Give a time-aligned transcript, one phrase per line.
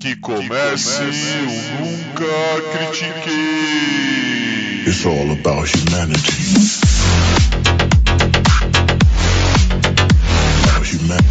[0.00, 1.10] Que comece o
[1.80, 2.24] Nunca
[2.70, 3.34] Critiquei.
[4.86, 6.54] It's all about humanity.
[10.62, 11.26] About humanity.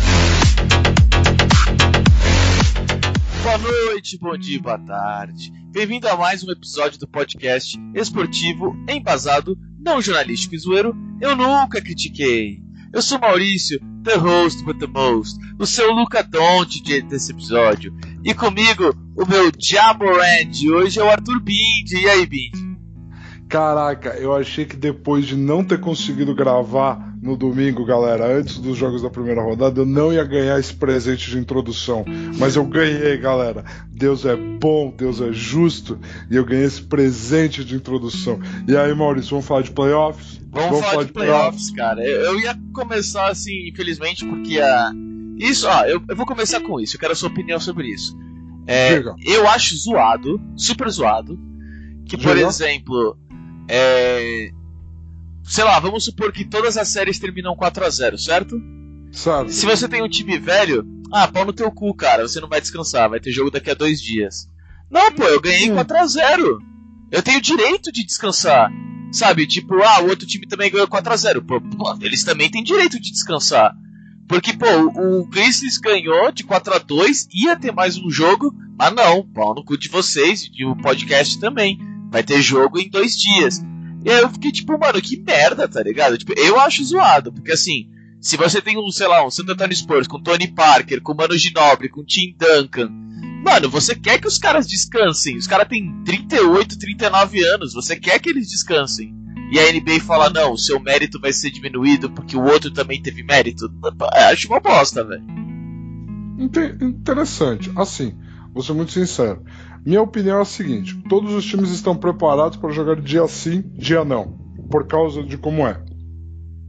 [3.41, 5.53] Boa noite, bom dia, boa tarde.
[5.71, 10.93] Bem-vindo a mais um episódio do podcast esportivo, embasado, não jornalístico e zoeiro.
[11.21, 12.59] Eu nunca critiquei.
[12.93, 17.93] Eu sou Maurício, the host with the most, o seu Luca Doncic desse episódio.
[18.23, 21.91] E comigo, o meu Jamoran de hoje é o Arthur Bind.
[21.91, 22.67] E aí, Bind?
[23.47, 28.77] Caraca, eu achei que depois de não ter conseguido gravar no domingo, galera, antes dos
[28.77, 32.03] jogos da primeira rodada, eu não ia ganhar esse presente de introdução.
[32.37, 33.63] Mas eu ganhei, galera.
[33.89, 35.97] Deus é bom, Deus é justo,
[36.29, 38.39] e eu ganhei esse presente de introdução.
[38.67, 40.41] E aí, Maurício, vamos falar de playoffs?
[40.49, 42.05] Vamos, vamos falar, falar, de playoffs, playoffs, cara.
[42.05, 44.91] Eu ia começar assim, infelizmente, porque a.
[45.37, 48.17] Isso, ó, eu, eu vou começar com isso, eu quero a sua opinião sobre isso.
[48.65, 51.39] É, eu acho zoado, super zoado,
[52.05, 53.17] que, por exemplo,
[53.69, 54.49] é,
[55.43, 58.61] sei lá, vamos supor que todas as séries terminam 4 a 0 certo?
[59.11, 59.51] Certo.
[59.51, 62.59] Se você tem um time velho, ah, pau no teu cu, cara, você não vai
[62.59, 64.49] descansar, vai ter jogo daqui a dois dias.
[64.89, 66.59] Não, pô, eu ganhei 4 a 0
[67.11, 68.69] Eu tenho direito de descansar.
[69.11, 71.45] Sabe, tipo, ah, o outro time também ganhou 4x0.
[71.45, 73.73] Pô, pô, eles também têm direito de descansar.
[74.27, 78.93] Porque, pô, o Grizzlies ganhou de 4 a 2 ia ter mais um jogo, mas
[78.93, 81.79] não, pau no cu de vocês e o podcast também.
[82.11, 83.61] Vai ter jogo em dois dias.
[84.03, 86.17] E aí eu fiquei tipo, mano, que merda, tá ligado?
[86.17, 87.89] Tipo, eu acho zoado, porque assim,
[88.19, 91.37] se você tem um, sei lá, um Santo Antônio Spurs com Tony Parker, com Mano
[91.37, 92.89] Ginobili, com Tim Duncan,
[93.43, 95.37] mano, você quer que os caras descansem.
[95.37, 99.13] Os caras têm 38, 39 anos, você quer que eles descansem.
[99.51, 103.01] E a NBA fala, não, o seu mérito vai ser diminuído porque o outro também
[103.01, 103.71] teve mérito.
[104.31, 105.23] Acho uma bosta, velho.
[106.81, 107.71] Interessante.
[107.75, 108.13] Assim,
[108.53, 109.41] vou ser muito sincero.
[109.85, 114.03] Minha opinião é a seguinte: todos os times estão preparados para jogar dia sim, dia
[114.03, 114.37] não,
[114.69, 115.81] por causa de como é.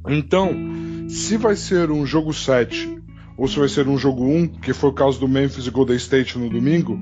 [0.09, 0.51] Então,
[1.09, 2.97] se vai ser um jogo 7
[3.37, 5.97] ou se vai ser um jogo 1, que foi o caso do Memphis e Golden
[5.97, 6.99] State no domingo,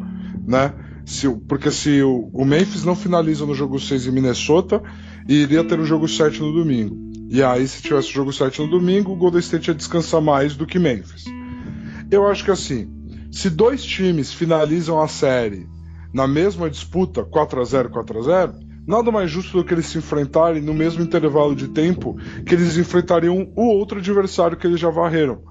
[0.46, 0.72] né?
[1.04, 4.82] Se, porque se o, o, Memphis não finaliza no jogo 6 em Minnesota,
[5.28, 6.96] iria ter o jogo 7 no domingo.
[7.28, 10.54] E aí, se tivesse o jogo 7 no domingo, o Golden State ia descansar mais
[10.54, 11.24] do que Memphis.
[12.10, 12.88] Eu acho que assim,
[13.32, 15.68] se dois times finalizam a série
[16.14, 18.54] na mesma disputa, 4 a 0 4 a 0
[18.86, 22.16] nada mais justo do que eles se enfrentarem no mesmo intervalo de tempo
[22.46, 25.42] que eles enfrentariam o outro adversário que eles já varreram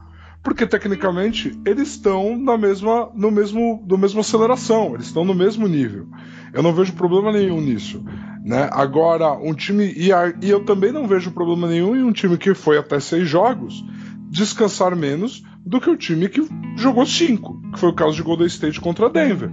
[0.46, 5.68] porque tecnicamente eles estão na mesma, no mesmo, no mesma aceleração, eles estão no mesmo
[5.68, 6.08] nível.
[6.54, 8.06] Eu não vejo problema nenhum nisso.
[8.46, 8.70] Né?
[8.72, 9.92] Agora, um time.
[9.98, 13.00] E, a, e eu também não vejo problema nenhum em um time que foi até
[13.00, 13.84] seis jogos
[14.30, 16.48] descansar menos do que o time que
[16.78, 19.50] jogou cinco, que foi o caso de Golden State contra Denver.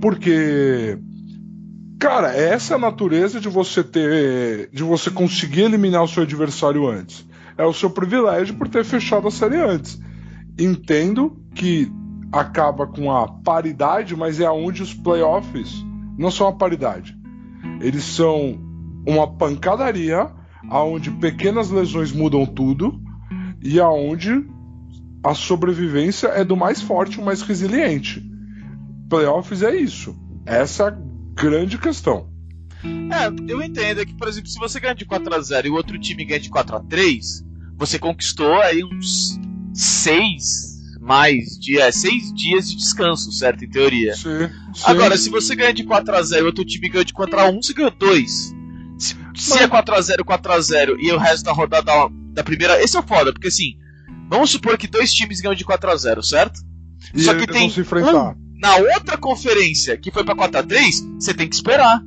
[0.00, 0.98] Porque.
[2.00, 4.70] Cara, essa é a natureza de você ter.
[4.72, 7.26] de você conseguir eliminar o seu adversário antes.
[7.58, 10.00] É o seu privilégio por ter fechado a série antes
[10.58, 11.90] entendo que
[12.30, 15.84] acaba com a paridade, mas é onde os playoffs
[16.16, 17.16] não são a paridade.
[17.80, 18.58] Eles são
[19.06, 20.30] uma pancadaria,
[20.68, 23.00] aonde pequenas lesões mudam tudo
[23.62, 24.44] e aonde
[25.24, 28.22] a sobrevivência é do mais forte, o mais resiliente.
[29.08, 30.16] Playoffs é isso.
[30.44, 30.98] Essa é a
[31.34, 32.28] grande questão.
[32.84, 35.70] É, eu entendo é que, por exemplo, se você ganha de 4 a 0 e
[35.70, 37.44] o outro time ganha de 4 a 3,
[37.76, 39.38] você conquistou aí uns
[39.72, 40.71] seis
[41.02, 43.64] mais dias, é, seis dias de descanso, certo?
[43.64, 44.14] Em teoria.
[44.14, 44.82] Sim, sim.
[44.84, 48.54] Agora, se você ganha de 4x0 e outro time ganha de 4x1, você ganhou 2.
[48.98, 51.92] Se, se é 4x0, 4x0 e o resto da rodada
[52.32, 52.80] da primeira.
[52.80, 53.74] Esse é o foda, porque assim,
[54.30, 56.60] vamos supor que dois times ganham de 4x0, certo?
[57.12, 57.68] E Só que tem.
[57.68, 62.00] Um, na outra conferência que foi pra 4x3, você tem que esperar.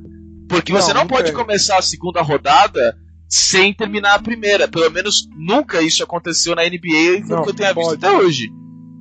[0.48, 2.96] Porque não, você não, não pode começar a segunda rodada
[3.28, 4.66] sem terminar a primeira.
[4.66, 8.50] Pelo menos nunca isso aconteceu na NBA, não, que eu tenha pode, visto até hoje.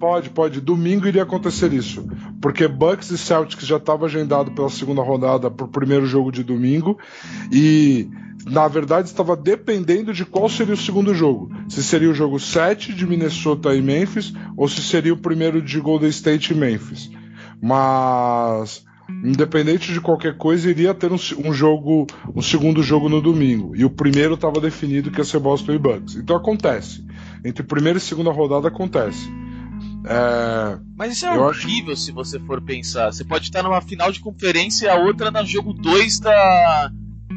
[0.06, 0.62] Pode, pode.
[0.62, 2.07] Domingo iria acontecer isso.
[2.40, 6.44] Porque Bucks e Celtics já estava agendado pela segunda rodada para o primeiro jogo de
[6.44, 7.00] domingo.
[7.52, 8.07] E,
[8.46, 11.52] na verdade, estava dependendo de qual seria o segundo jogo.
[11.68, 15.80] Se seria o jogo 7 de Minnesota e Memphis, ou se seria o primeiro de
[15.80, 17.10] Golden State e Memphis.
[17.60, 18.86] Mas
[19.24, 22.06] independente de qualquer coisa, iria ter um, um, jogo,
[22.36, 23.75] um segundo jogo no domingo.
[23.75, 26.16] E o primeiro estava definido que ia ser Boston e Bucks.
[26.16, 27.04] Então acontece.
[27.44, 29.28] Entre primeira e segunda rodada acontece.
[30.07, 32.02] É, Mas isso é horrível acho...
[32.04, 33.12] se você for pensar.
[33.12, 36.92] Você pode estar numa final de conferência e a outra no jogo 2 da,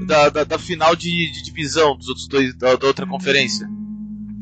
[0.07, 3.69] da, da, da, final de, de, divisão dos outros dois da, da outra conferência.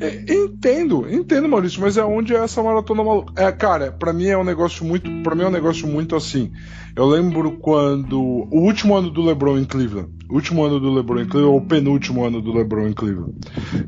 [0.01, 3.33] É, entendo, entendo, Maurício, mas é onde é essa maratona maluca.
[3.37, 6.53] É, cara, para mim é um negócio muito, para mim é um negócio muito assim.
[6.95, 11.21] Eu lembro quando o último ano do LeBron em Cleveland, o último ano do LeBron
[11.21, 13.35] em Cleveland ou o penúltimo ano do LeBron em Cleveland,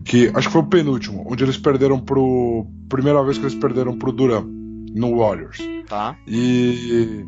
[0.05, 3.97] que acho que foi o penúltimo, onde eles perderam pro primeira vez que eles perderam
[3.99, 4.47] pro Durant
[4.95, 5.59] no Warriors.
[5.87, 6.17] Tá.
[6.27, 7.25] E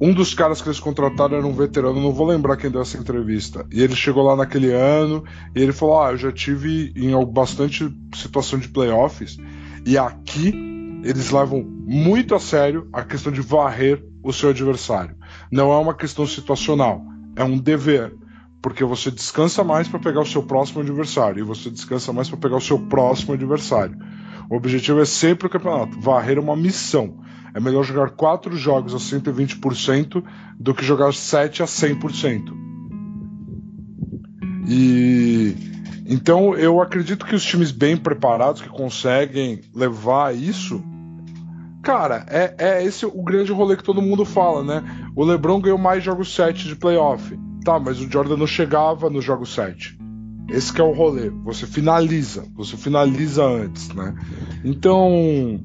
[0.00, 2.96] um dos caras que eles contrataram era um veterano, não vou lembrar quem deu essa
[2.96, 3.66] entrevista.
[3.70, 5.22] E ele chegou lá naquele ano
[5.54, 9.36] e ele falou: Ah, eu já tive em bastante situação de playoffs,
[9.84, 10.54] e aqui
[11.04, 15.16] eles levam muito a sério a questão de varrer o seu adversário.
[15.52, 17.02] Não é uma questão situacional,
[17.36, 18.14] é um dever.
[18.62, 22.38] Porque você descansa mais para pegar o seu próximo adversário e você descansa mais para
[22.38, 23.96] pegar o seu próximo adversário.
[24.50, 25.98] O objetivo é sempre o campeonato.
[25.98, 27.20] Varrer é uma missão.
[27.54, 30.22] É melhor jogar 4 jogos a 120%
[30.58, 32.52] do que jogar 7 a 100%.
[34.68, 35.56] E
[36.06, 40.82] então eu acredito que os times bem preparados que conseguem levar isso,
[41.82, 45.10] cara, é, é esse o grande rolê que todo mundo fala, né?
[45.14, 47.38] O LeBron ganhou mais jogos 7 de playoff.
[47.64, 49.98] Tá, mas o Jordan não chegava no jogo 7.
[50.48, 51.30] Esse é o rolê.
[51.44, 54.14] Você finaliza, você finaliza antes, né?
[54.64, 55.60] Então,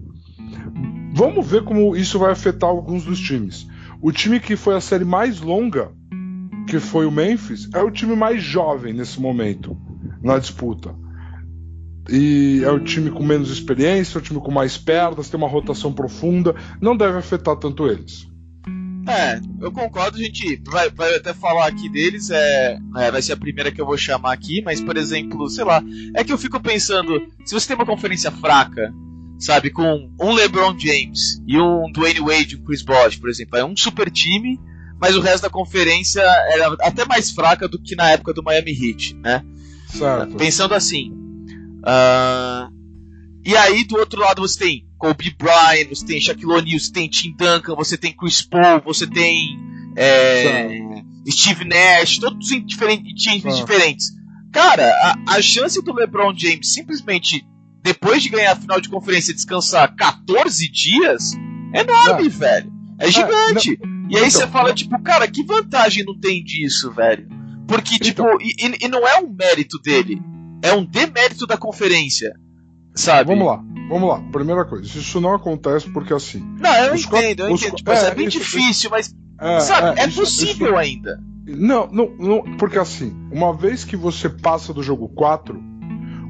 [1.17, 3.65] Vamos ver como isso vai afetar alguns dos times.
[4.01, 5.89] O time que foi a série mais longa,
[6.67, 9.77] que foi o Memphis, é o time mais jovem nesse momento
[10.21, 10.93] na disputa.
[12.09, 15.47] E é o time com menos experiência, é o time com mais perdas, tem uma
[15.47, 18.27] rotação profunda, não deve afetar tanto eles.
[19.07, 23.31] É, eu concordo, a gente vai, vai até falar aqui deles, é, é, vai ser
[23.31, 25.81] a primeira que eu vou chamar aqui, mas por exemplo, sei lá,
[26.13, 28.93] é que eu fico pensando, se você tem uma conferência fraca,
[29.39, 33.57] sabe, com um LeBron James e um Dwayne Wade e um Chris Bosh, por exemplo,
[33.57, 34.59] é um super time,
[34.99, 38.71] mas o resto da conferência era até mais fraca do que na época do Miami
[38.71, 39.43] Heat, né?
[39.89, 40.35] Certo.
[40.35, 41.11] Pensando assim.
[41.11, 42.73] Uh,
[43.45, 47.07] e aí, do outro lado, você tem Kobe Bryant, você tem Shaquille O'Neal, você tem
[47.07, 49.59] Tim Duncan, você tem Chris Paul, você tem
[49.95, 50.79] é,
[51.29, 54.11] Steve Nash, todos em diferentes, times diferentes.
[54.51, 54.89] Cara,
[55.27, 57.45] a, a chance do LeBron James simplesmente
[57.85, 61.33] depois de ganhar a final de conferência e descansar 14 dias,
[61.71, 62.29] é enorme, não.
[62.31, 62.73] velho.
[62.97, 63.79] É gigante.
[63.79, 64.09] Não.
[64.09, 67.27] E aí então, você fala, tipo, cara, que vantagem não tem disso, velho?
[67.67, 70.19] Porque, tipo, então, e, e, não é um mérito dele,
[70.63, 72.33] é um demérito da conferência.
[72.95, 73.29] Sabe?
[73.29, 74.19] Vamos lá, vamos lá.
[74.31, 76.43] Primeira coisa, isso não acontece porque assim.
[76.59, 77.75] Não, eu entendo, eu entendo.
[77.75, 79.13] Tipo, é, é, bem isso, difícil, mas.
[79.39, 81.19] É, sabe, é, é possível isso, ainda.
[81.45, 85.74] Não, não, não, porque assim, uma vez que você passa do jogo 4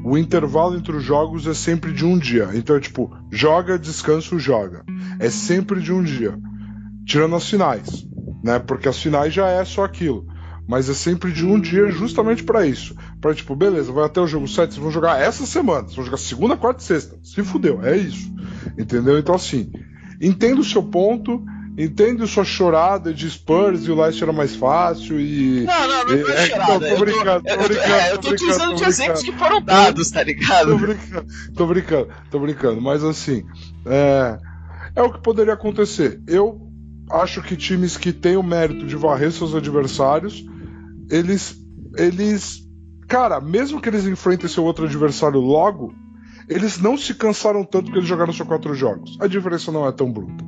[0.05, 2.51] o intervalo entre os jogos é sempre de um dia.
[2.53, 4.85] Então é tipo, joga, descanso, joga.
[5.19, 6.37] É sempre de um dia.
[7.07, 8.05] Tirando as finais,
[8.43, 8.59] né?
[8.59, 10.27] Porque as finais já é só aquilo.
[10.67, 12.95] Mas é sempre de um dia justamente para isso.
[13.19, 15.81] Para tipo, beleza, vai até o jogo 7, vocês vão jogar essa semana.
[15.81, 17.17] Vocês vão jogar segunda, quarta e sexta.
[17.23, 18.31] Se fudeu, é isso.
[18.77, 19.17] Entendeu?
[19.17, 19.71] Então assim,
[20.21, 21.43] entendo o seu ponto
[21.77, 25.65] Entendo sua chorada de Spurs e o Leicester era mais fácil e.
[25.65, 26.89] Não, não, não, não é, é chorada.
[26.89, 27.93] Tô brincando, tô, brincando.
[27.93, 30.69] É, eu tô, utilizando de exemplos que foram dados, tá ligado?
[30.69, 32.81] Tô brincando, tô brincando, tô brincando.
[32.81, 33.43] Mas assim,
[33.85, 34.37] é,
[34.95, 36.21] é o que poderia acontecer.
[36.25, 36.61] Eu
[37.11, 40.45] acho que times que têm o mérito de varrer seus adversários,
[41.09, 41.57] eles.
[41.97, 42.63] eles.
[43.05, 45.93] Cara, mesmo que eles enfrentem seu outro adversário logo,
[46.47, 49.17] eles não se cansaram tanto que eles jogaram só quatro jogos.
[49.19, 50.43] A diferença não é tão bruta.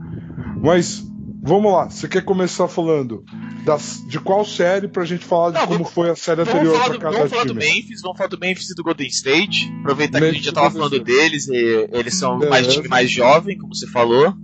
[0.63, 1.05] Mas
[1.47, 3.23] Vamos lá, você quer começar falando
[3.63, 6.73] das, de qual série pra gente falar de Não, como vamos, foi a série anterior
[6.73, 9.73] falar do, Vamos falar do Memphis, vamos falar do Memphis e do Golden State.
[9.79, 12.49] Aproveitar Memphis que a gente já tava falando deles, e eles são Beleza.
[12.49, 14.35] mais time mais jovem, como você falou.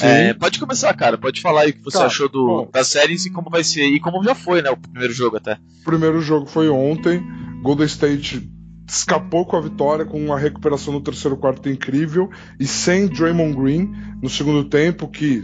[0.00, 1.18] É, pode começar, cara.
[1.18, 3.62] Pode falar aí o que você cara, achou do, bom, das séries e como vai
[3.62, 3.84] ser.
[3.84, 4.70] E como já foi, né?
[4.70, 5.58] O primeiro jogo até.
[5.82, 7.22] O primeiro jogo foi ontem.
[7.62, 8.50] Golden State
[8.88, 12.30] escapou com a vitória, com uma recuperação no terceiro quarto incrível.
[12.58, 13.92] E sem Draymond Green
[14.22, 15.42] no segundo tempo, que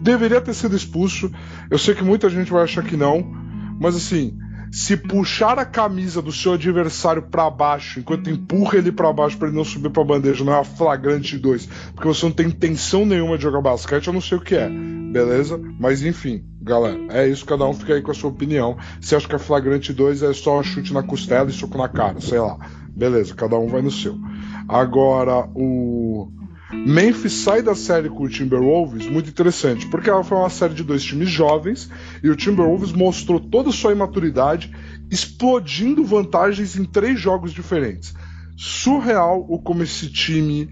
[0.00, 1.30] deveria ter sido expulso.
[1.70, 3.22] Eu sei que muita gente vai achar que não,
[3.80, 4.36] mas assim,
[4.70, 9.48] se puxar a camisa do seu adversário para baixo, enquanto empurra ele para baixo para
[9.48, 13.04] ele não subir para a bandeja, não é flagrante 2, porque você não tem intenção
[13.04, 15.60] nenhuma de jogar basquete, eu não sei o que é, beleza?
[15.78, 18.76] Mas enfim, galera, é isso, cada um fica aí com a sua opinião.
[19.00, 21.88] Se acha que é flagrante 2, é só um chute na costela e soco na
[21.88, 22.56] cara, sei lá.
[22.94, 24.16] Beleza, cada um vai no seu.
[24.68, 26.30] Agora, o
[26.72, 30.84] Memphis sai da série com o Timberwolves muito interessante, porque ela foi uma série de
[30.84, 31.90] dois times jovens
[32.22, 34.72] e o Timberwolves mostrou toda sua imaturidade,
[35.10, 38.14] explodindo vantagens em três jogos diferentes.
[38.56, 40.68] Surreal o como esse time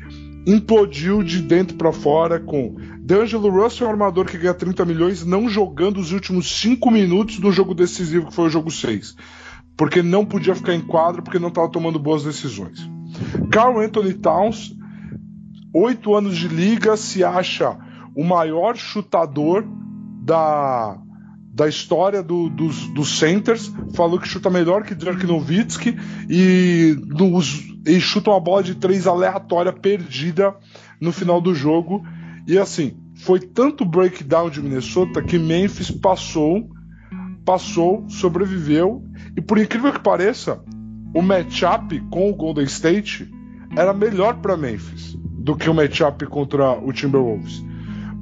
[0.46, 5.48] implodiu de dentro para fora com D'Angelo Russell, um armador que ganha 30 milhões, não
[5.48, 9.16] jogando os últimos 5 minutos do jogo decisivo que foi o jogo 6,
[9.76, 12.88] porque não podia ficar em quadro porque não estava tomando boas decisões.
[13.50, 14.77] Carl Anthony Towns,
[15.72, 17.76] oito anos de liga, se acha
[18.14, 19.64] o maior chutador
[20.22, 20.98] da,
[21.52, 23.72] da história do, dos, dos centers.
[23.94, 25.96] Falou que chuta melhor que Dirk Nowitzki
[26.28, 26.96] e,
[27.86, 30.54] e chuta uma bola de três aleatória perdida
[31.00, 32.02] no final do jogo.
[32.46, 36.68] E assim, foi tanto breakdown de Minnesota que Memphis passou,
[37.44, 39.04] passou, sobreviveu.
[39.36, 40.62] E por incrível que pareça,
[41.14, 43.30] o matchup com o Golden State
[43.76, 47.64] era melhor para Memphis do que o matchup contra o Timberwolves.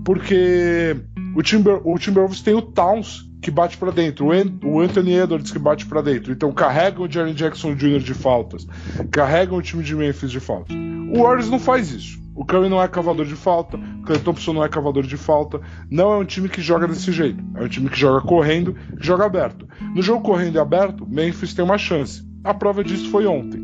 [0.04, 0.96] Porque
[1.34, 4.28] o, Timber, o Timberwolves tem o Towns que bate para dentro,
[4.64, 6.32] o Anthony Edwards que bate para dentro.
[6.32, 7.98] Então carregam o Jaren Jackson Jr.
[7.98, 8.64] de faltas,
[9.10, 10.76] carregam o time de Memphis de faltas.
[11.12, 12.24] O Warriors não faz isso.
[12.32, 15.60] O Curry não é cavador de falta, o Clay Thompson não é cavador de falta.
[15.90, 17.42] Não é um time que joga desse jeito.
[17.56, 19.66] É um time que joga correndo, que joga aberto.
[19.96, 22.24] No jogo correndo e aberto, Memphis tem uma chance.
[22.44, 23.58] A prova disso foi ontem.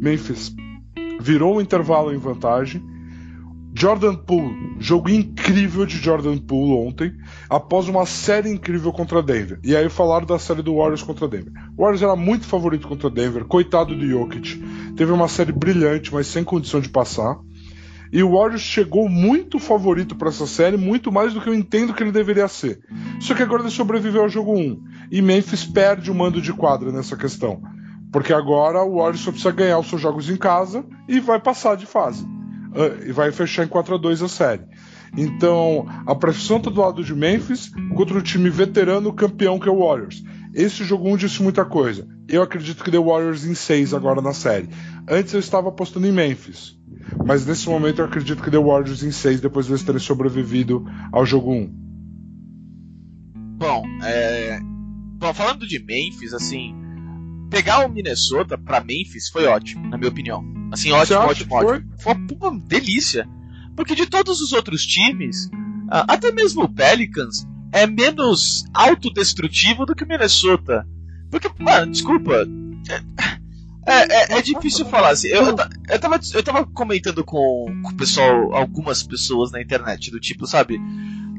[0.00, 0.54] Memphis
[1.20, 2.82] virou o intervalo em vantagem.
[3.72, 7.12] Jordan Poole, jogo incrível de Jordan Poole ontem,
[7.48, 9.60] após uma série incrível contra Denver.
[9.62, 11.52] E aí falaram da série do Warriors contra Denver.
[11.76, 14.62] O Warriors era muito favorito contra Denver, coitado do Jokic.
[14.96, 17.38] Teve uma série brilhante, mas sem condição de passar.
[18.12, 21.94] E o Warriors chegou muito favorito para essa série, muito mais do que eu entendo
[21.94, 22.80] que ele deveria ser.
[23.20, 24.82] Só que agora ele sobreviveu ao jogo 1.
[25.12, 27.62] E Memphis perde o mando de quadra nessa questão.
[28.12, 31.76] Porque agora o Warriors só precisa ganhar os seus jogos em casa e vai passar
[31.76, 32.26] de fase.
[32.70, 34.62] Uh, e vai fechar em 4 a 2 a série.
[35.16, 39.72] Então, a pressão está do lado de Memphis contra o time veterano campeão que é
[39.72, 40.22] o Warriors.
[40.54, 42.06] Esse jogo 1 disse muita coisa.
[42.28, 44.68] Eu acredito que deu Warriors em 6 agora na série.
[45.08, 46.78] Antes eu estava apostando em Memphis.
[47.24, 50.84] Mas nesse momento eu acredito que deu Warriors em 6 depois de eles terem sobrevivido
[51.12, 51.80] ao jogo 1.
[53.58, 54.58] Bom, é...
[55.18, 56.74] Bom, falando de Memphis, assim,
[57.50, 60.59] pegar o Minnesota para Memphis foi ótimo, na minha opinião.
[60.70, 61.92] Assim, ótimo, ótimo, ótimo.
[61.98, 63.28] Foi uma delícia.
[63.76, 65.48] Porque de todos os outros times,
[65.88, 70.86] até mesmo o Pelicans é menos autodestrutivo do que o Minnesota.
[71.30, 72.46] Porque, mano, desculpa.
[73.86, 75.28] É, é, é difícil falar assim.
[75.28, 75.56] Eu, eu,
[75.88, 80.46] eu, tava, eu tava comentando com, com o pessoal, algumas pessoas na internet, do tipo,
[80.46, 80.78] sabe?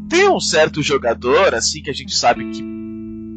[0.09, 2.61] Tem um certo jogador, assim, que a gente sabe que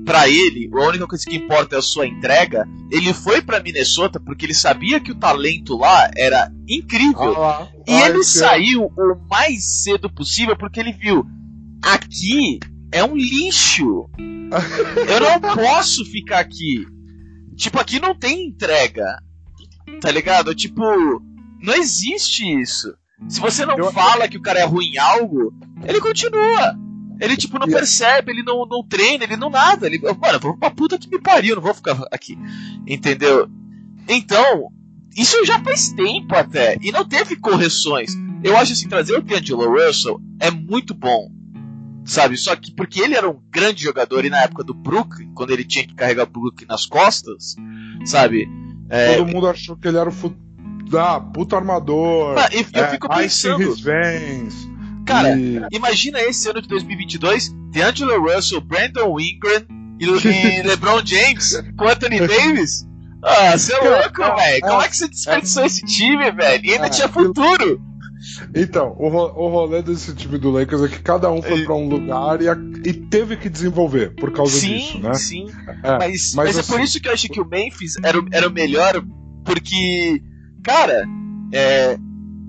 [0.05, 2.69] para ele, a única coisa que importa é a sua entrega.
[2.91, 7.43] Ele foi para Minnesota porque ele sabia que o talento lá era incrível.
[7.43, 9.03] Ah, e ah, ele saiu é.
[9.03, 11.25] o mais cedo possível porque ele viu
[11.83, 12.59] aqui
[12.93, 14.09] é um lixo.
[15.09, 16.87] Eu não posso ficar aqui.
[17.57, 19.19] Tipo, aqui não tem entrega.
[20.01, 20.55] Tá ligado?
[20.55, 20.83] Tipo,
[21.61, 22.95] não existe isso.
[23.29, 23.93] Se você não eu...
[23.93, 25.53] fala que o cara é ruim em algo,
[25.87, 26.77] ele continua.
[27.21, 29.87] Ele, tipo, não percebe, ele não, não treina, ele não nada.
[29.87, 32.37] Ele, mano, vou pra puta que me pariu, não vou ficar aqui.
[32.87, 33.49] Entendeu?
[34.09, 34.71] Então,
[35.17, 36.77] isso já faz tempo até.
[36.83, 38.13] E não teve correções.
[38.43, 41.31] Eu acho assim, trazer o D'Angelo Russell é muito bom.
[42.05, 42.37] Sabe?
[42.37, 45.65] Só que porque ele era um grande jogador e na época do Brooklyn, quando ele
[45.65, 47.57] tinha que carregar o Brooklyn nas costas,
[48.05, 48.47] sabe?
[48.91, 50.37] É, Todo mundo achou que ele era o fut...
[50.99, 52.37] ah, puta armador.
[52.37, 53.75] Ah, eu, eu é, fico pensando.
[55.05, 55.61] Cara, e...
[55.73, 59.67] imagina esse ano de 2022, D'Angelo Russell, Brandon Ingram
[60.01, 60.07] e,
[60.67, 62.87] LeBron James com Anthony Davis.
[63.23, 64.61] Ah, você é louco, velho.
[64.61, 66.65] Como é que você desperdiçou esse time, velho?
[66.65, 67.81] E ainda tinha futuro.
[68.55, 71.89] Então, o, o rolê desse time do Lakers é que cada um foi para um
[71.89, 72.47] lugar e,
[72.89, 75.15] e, teve que desenvolver por causa sim, disso, né?
[75.15, 75.47] Sim,
[75.83, 77.97] é, mas, mas, mas assim, é por assim isso que eu acho que o Memphis
[78.03, 79.03] era, era o melhor,
[79.45, 80.23] porque,
[80.63, 81.05] cara,
[81.53, 81.99] é,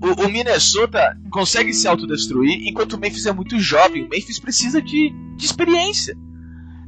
[0.06, 4.04] o, o, Minnesota consegue se autodestruir enquanto o Memphis é muito jovem.
[4.04, 6.16] O Memphis precisa de, de experiência.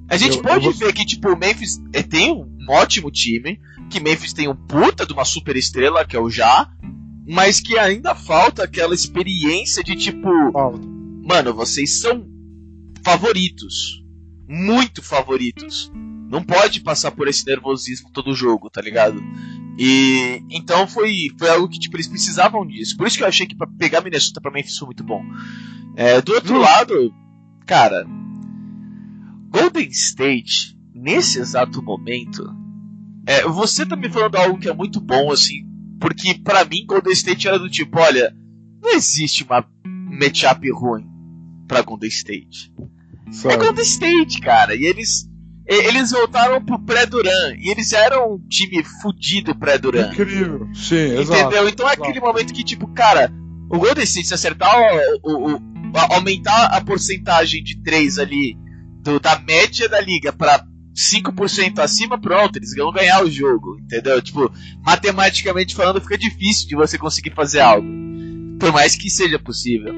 [0.09, 0.73] A gente eu, pode eu vou...
[0.73, 3.59] ver que, tipo, o Memphis é, tem um ótimo time,
[3.89, 6.69] que Memphis tem um puta de uma super estrela, que é o Já,
[7.27, 10.29] mas que ainda falta aquela experiência de tipo,
[11.23, 12.25] mano, vocês são
[13.03, 14.03] favoritos,
[14.47, 15.91] muito favoritos.
[16.29, 19.21] Não pode passar por esse nervosismo todo jogo, tá ligado?
[19.77, 22.97] E então foi, foi algo que tipo, eles precisavam disso.
[22.97, 25.23] Por isso que eu achei que para pegar Minnesota para Memphis foi muito bom.
[25.95, 26.59] É, do outro hum.
[26.59, 27.13] lado,
[27.65, 28.05] cara,
[29.49, 32.43] Golden State nesse exato momento,
[33.25, 35.63] é, você tá me falando algo que é muito bom assim,
[35.99, 38.35] porque para mim Golden State era do tipo, olha,
[38.81, 41.07] não existe uma matchup ruim
[41.67, 42.73] para Golden State.
[43.31, 43.53] Sabe.
[43.53, 45.26] É Golden State, cara, e eles
[45.67, 47.55] eles voltaram pro pré-Duran.
[47.57, 50.11] E eles eram um time fudido pré-Duran.
[50.11, 50.67] Incrível.
[50.73, 51.21] Sim, Entendeu?
[51.21, 51.67] exato.
[51.67, 53.31] Então é aquele momento que, tipo, cara,
[53.69, 54.73] o Golden State, se acertar
[55.23, 55.61] o, o, o
[56.11, 58.57] aumentar a porcentagem de 3 ali
[59.01, 60.63] do, da média da liga pra
[60.95, 64.21] 5% acima, pronto, eles vão ganhar o jogo, entendeu?
[64.21, 64.51] Tipo,
[64.83, 67.87] matematicamente falando, fica difícil de você conseguir fazer algo.
[68.59, 69.93] Por mais que seja possível.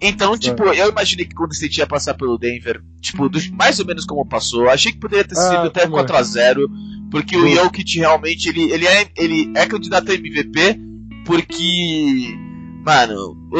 [0.00, 3.86] Então, tipo, eu imaginei que quando você ia passar pelo Denver, tipo, do, mais ou
[3.86, 4.68] menos como passou.
[4.68, 6.04] Achei que poderia ter sido Ah, até também.
[6.04, 6.66] 4x0,
[7.10, 7.54] porque o Sim.
[7.54, 10.78] Jokic realmente, ele, ele, é, ele é candidato a MVP,
[11.24, 12.36] porque,
[12.84, 13.58] mano, o,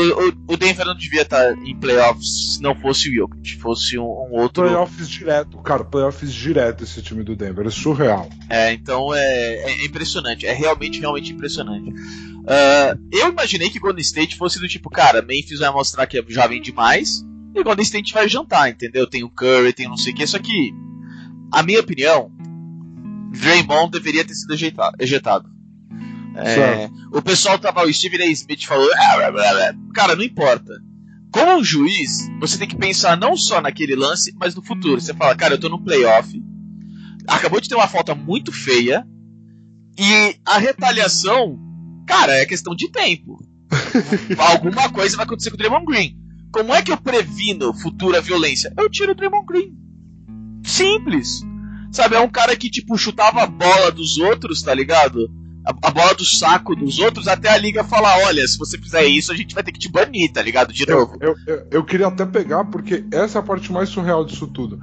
[0.51, 4.03] o, o Denver não devia estar em playoffs se não fosse o Jokic, fosse um,
[4.03, 4.65] um outro...
[4.65, 8.29] Playoffs direto, cara, playoffs direto esse time do Denver, é surreal.
[8.51, 11.91] É, então é, é impressionante, é realmente, realmente impressionante.
[12.47, 16.47] Ah, eu imaginei que Golden State fosse do tipo, cara, Memphis vai mostrar que já
[16.47, 17.25] vem demais,
[17.55, 19.07] e Golden State vai jantar, entendeu?
[19.07, 20.73] Tem o Curry, tem não sei o que, só que,
[21.53, 22.31] a minha opinião,
[23.33, 24.55] Draymond deveria ter sido
[24.99, 25.49] ejetado.
[26.37, 28.27] É, o pessoal tava, o Steven A.
[28.27, 30.73] Smith falou, "Ah, blá, blá, blá." cara, não importa.
[31.33, 35.01] Como um juiz, você tem que pensar não só naquele lance, mas no futuro.
[35.01, 36.41] Você fala, cara, eu tô no playoff,
[37.27, 39.07] acabou de ter uma falta muito feia,
[39.99, 41.59] e a retaliação,
[42.07, 43.39] cara, é questão de tempo.
[44.39, 46.17] Alguma coisa vai acontecer com o Draymond Green.
[46.53, 48.73] Como é que eu previno futura violência?
[48.79, 49.73] Eu tiro o Draymond Green.
[50.65, 51.43] Simples.
[51.93, 55.31] Sabe, é um cara que, tipo, chutava a bola dos outros, tá ligado?
[55.67, 59.05] A, a bola do saco dos outros, até a liga falar, olha, se você fizer
[59.05, 60.73] isso, a gente vai ter que te banir, tá ligado?
[60.73, 61.17] De Eu, novo.
[61.21, 64.81] eu, eu, eu queria até pegar, porque essa é a parte mais surreal disso tudo.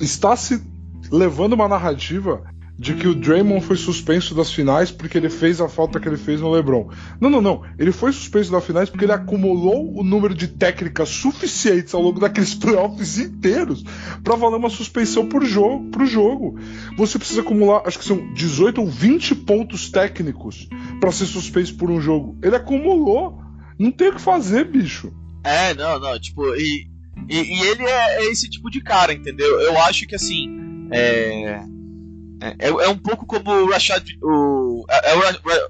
[0.00, 0.62] Está se
[1.10, 2.42] levando uma narrativa
[2.78, 6.16] de que o Draymond foi suspenso das finais porque ele fez a falta que ele
[6.16, 6.88] fez no LeBron.
[7.20, 7.64] Não, não, não.
[7.76, 12.20] Ele foi suspenso das finais porque ele acumulou o número de técnicas suficientes ao longo
[12.20, 13.82] daqueles playoffs inteiros
[14.22, 16.56] para valer uma suspensão por jogo, pro jogo.
[16.96, 20.68] Você precisa acumular, acho que são 18 ou 20 pontos técnicos
[21.00, 22.38] para ser suspenso por um jogo.
[22.40, 23.42] Ele acumulou.
[23.76, 25.12] Não tem o que fazer, bicho.
[25.42, 26.88] É, não, não, tipo, e,
[27.28, 29.60] e, e ele é, é esse tipo de cara, entendeu?
[29.60, 31.60] Eu acho que assim, é.
[32.40, 34.04] É, é um pouco como o Rashad.
[34.22, 35.14] O, é é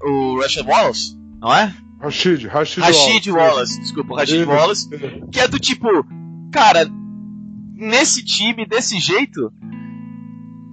[0.05, 1.73] o, o Rashad Wallace, não é?
[2.01, 4.45] Rashid, Rashid, Rashid Wallace, desculpa, o Rashid.
[4.45, 4.87] Wallace.
[5.31, 5.87] Que é do tipo,
[6.51, 6.87] cara,
[7.75, 9.51] nesse time, desse jeito,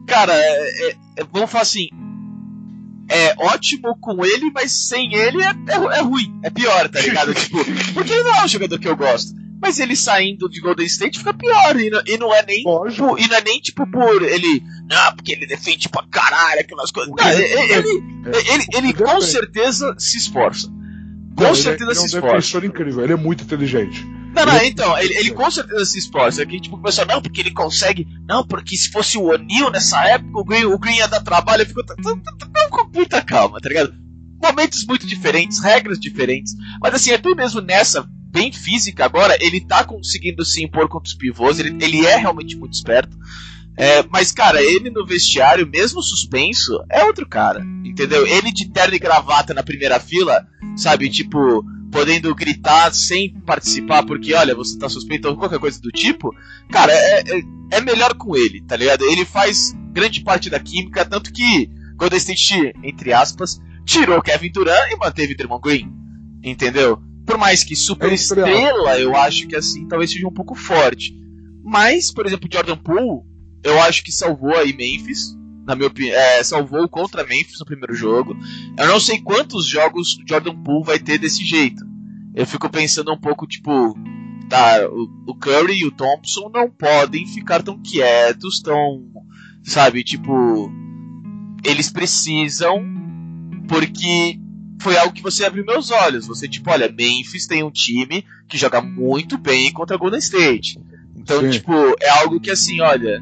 [0.07, 1.89] cara, é, é- é- vamos falar assim,
[3.09, 7.35] é ótimo com ele, mas sem ele é, é, é ruim, é pior, tá ligado?
[7.35, 7.59] tipo,
[7.95, 9.33] porque ele não é um jogador que eu gosto.
[9.61, 12.59] Mas ele saindo de Golden State fica pior, e não, e não é nem.
[12.59, 14.63] Tipo, e não é nem tipo por ele.
[14.89, 17.13] Não, porque ele defende pra caralho aquelas coisas.
[17.17, 20.69] Não, ele, ele, ele, ele- ele com certeza se esforça.
[20.69, 22.27] Com Não, ele é- certeza ele é se um esforça.
[22.29, 24.05] defensor incrível, ele é muito inteligente.
[24.35, 26.43] Não, não, Ele- então, ele, ele com certeza se esforça.
[26.43, 28.07] Aqui, tipo, o pessoal, não, porque ele consegue.
[28.29, 31.63] Não, porque se fosse o O'Neill nessa época, o Green, o Green ia dar trabalho.
[31.63, 33.95] Eu fico t- t- t- t- com muita calma, tá ligado?
[34.43, 36.55] Momentos muito diferentes, regras diferentes.
[36.83, 38.07] Mas assim, até mesmo nessa,
[38.37, 41.59] bem física agora, ele tá conseguindo se impor contra os pivôs.
[41.59, 43.17] Ele, ele é realmente muito esperto.
[43.79, 47.65] É, mas, cara, ele no vestiário, mesmo suspenso, é outro cara.
[47.83, 48.27] Entendeu?
[48.27, 50.47] Ele de terno e gravata na primeira fila,
[50.77, 51.09] sabe?
[51.09, 56.31] Tipo, podendo gritar sem participar, porque olha, você tá suspeito ou qualquer coisa do tipo,
[56.71, 59.03] cara, é, é, é melhor com ele, tá ligado?
[59.05, 64.93] Ele faz grande parte da química, tanto que Golden State, entre aspas, tirou Kevin Durant
[64.93, 65.91] e manteve Draymond Green,
[66.43, 67.01] entendeu?
[67.27, 71.13] Por mais que super É estrela, eu acho que assim, talvez seja um pouco forte.
[71.65, 73.23] Mas, por exemplo, Jordan Poole,
[73.65, 75.37] eu acho que salvou aí Memphis,
[75.67, 78.37] na minha opinião, é, salvou contra Memphis no primeiro jogo.
[78.79, 81.85] Eu não sei quantos jogos Jordan Poole vai ter desse jeito.
[82.37, 83.99] Eu fico pensando um pouco, tipo,
[84.49, 89.03] tá, o, o Curry e o Thompson não podem ficar tão quietos, tão,
[89.65, 90.71] sabe, tipo,
[91.65, 92.85] eles precisam,
[93.67, 94.39] porque
[94.81, 96.27] foi algo que você abriu meus olhos.
[96.27, 100.79] Você, tipo, olha, Memphis tem um time que joga muito bem contra Golden State.
[101.17, 101.51] Então, Sim.
[101.51, 103.21] tipo, é algo que assim, olha,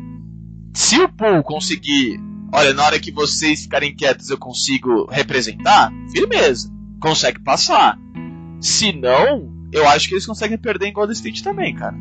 [0.75, 2.21] se o Poole conseguir,
[2.53, 7.99] olha, na hora que vocês ficarem quietos eu consigo representar, firmeza, consegue passar.
[8.61, 11.97] Se não, eu acho que eles conseguem perder em Golden State também, cara.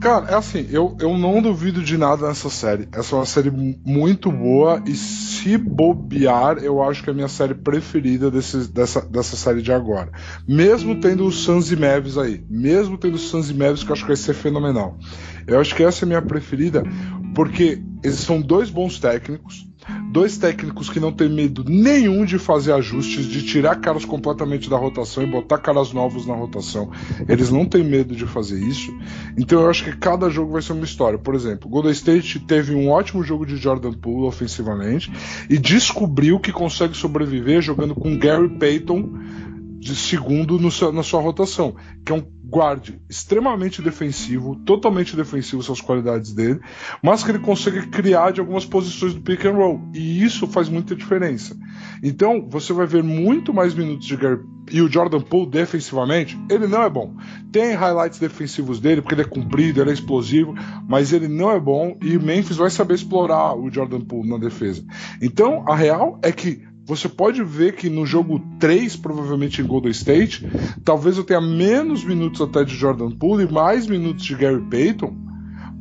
[0.00, 2.86] Cara, é assim, eu, eu não duvido de nada nessa série.
[2.92, 7.16] Essa é uma série mu- muito boa e se bobear, eu acho que é a
[7.16, 10.12] minha série preferida desse, dessa, dessa série de agora.
[10.46, 12.44] Mesmo tendo os Suns e Mavs aí.
[12.48, 14.98] Mesmo tendo os Suns e Mavs, que eu acho que vai ser fenomenal.
[15.46, 16.84] Eu acho que essa é a minha preferida
[17.34, 19.65] porque eles são dois bons técnicos.
[20.10, 24.76] Dois técnicos que não têm medo nenhum de fazer ajustes, de tirar caras completamente da
[24.76, 26.90] rotação e botar caras novos na rotação.
[27.28, 28.92] Eles não têm medo de fazer isso.
[29.36, 31.18] Então eu acho que cada jogo vai ser uma história.
[31.18, 35.12] Por exemplo, Golden State teve um ótimo jogo de Jordan Poole ofensivamente
[35.48, 39.10] e descobriu que consegue sobreviver jogando com Gary Payton
[39.86, 45.80] de segundo seu- na sua rotação, que é um guarde extremamente defensivo, totalmente defensivo suas
[45.80, 46.60] qualidades dele,
[47.02, 50.68] mas que ele consegue criar de algumas posições do pick and roll, e isso faz
[50.68, 51.56] muita diferença.
[52.02, 54.40] Então, você vai ver muito mais minutos de Gary
[54.72, 57.14] e o Jordan Poole defensivamente, ele não é bom.
[57.52, 60.54] Tem highlights defensivos dele, porque ele é comprido, ele é explosivo,
[60.88, 64.84] mas ele não é bom e Memphis vai saber explorar o Jordan Poole na defesa.
[65.22, 69.90] Então, a real é que você pode ver que no jogo 3, provavelmente em Golden
[69.90, 70.46] State,
[70.84, 75.12] talvez eu tenha menos minutos até de Jordan Poole e mais minutos de Gary Payton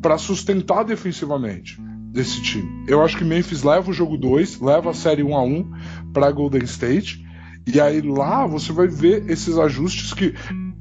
[0.02, 1.80] para sustentar defensivamente
[2.12, 2.86] desse time.
[2.88, 5.72] Eu acho que Memphis leva o jogo 2, leva a série 1 a 1
[6.12, 7.24] para Golden State,
[7.68, 10.34] e aí lá você vai ver esses ajustes que,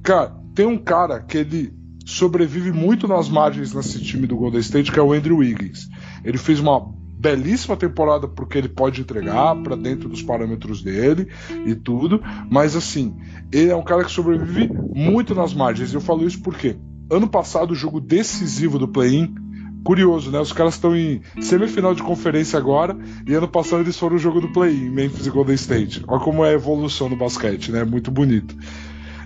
[0.03, 1.73] cara, tem um cara que ele
[2.07, 5.89] sobrevive muito nas margens nesse time do Golden State, que é o Andrew Wiggins.
[6.25, 11.29] Ele fez uma belíssima temporada porque ele pode entregar para dentro dos parâmetros dele
[11.65, 13.17] e tudo, mas assim,
[13.51, 15.95] ele é um cara que sobrevive muito nas margens.
[15.95, 16.77] Eu falo isso porque
[17.11, 19.35] ano passado o jogo decisivo do play-in
[19.83, 20.41] Curioso, né?
[20.41, 24.41] Os caras estão em semifinal de conferência agora e ano passado eles foram o jogo
[24.41, 26.03] do play-in, Memphis e Golden State.
[26.07, 27.85] Olha como é a evolução no basquete, né?
[27.85, 28.57] Muito bonito.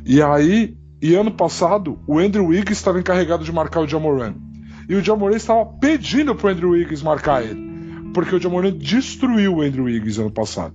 [0.05, 4.35] E aí, e ano passado, o Andrew Wiggins estava encarregado de marcar o Jamoran.
[4.89, 7.78] E o Jamoran estava pedindo pro Andrew Wiggins marcar ele.
[8.15, 10.75] Porque o Jamoran destruiu o Andrew Wiggins ano passado.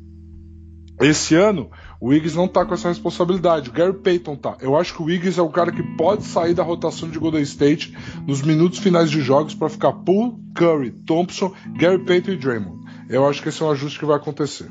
[1.02, 1.69] Esse ano,
[2.00, 3.69] o Wiggins não tá com essa responsabilidade.
[3.69, 4.56] O Gary Payton tá.
[4.62, 7.41] Eu acho que o Wiggins é o cara que pode sair da rotação de Golden
[7.41, 12.84] State nos minutos finais de jogos para ficar Poole, Curry, Thompson, Gary Payton e Draymond.
[13.10, 14.69] Eu acho que esse é um ajuste que vai acontecer.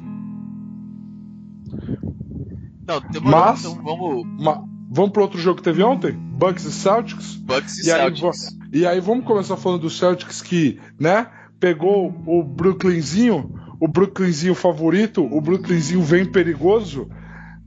[2.87, 4.27] Não, demorou, Mas- então vamos.
[4.43, 6.13] Ma- vamos para outro jogo que teve ontem?
[6.13, 7.35] Bucks e Celtics?
[7.37, 8.59] Bucks e, E aí, Celtics.
[8.73, 11.27] E aí vamos começar falando do Celtics que, né,
[11.63, 17.09] pegou o Brooklynzinho, o Brooklynzinho favorito, o Brooklynzinho vem perigoso,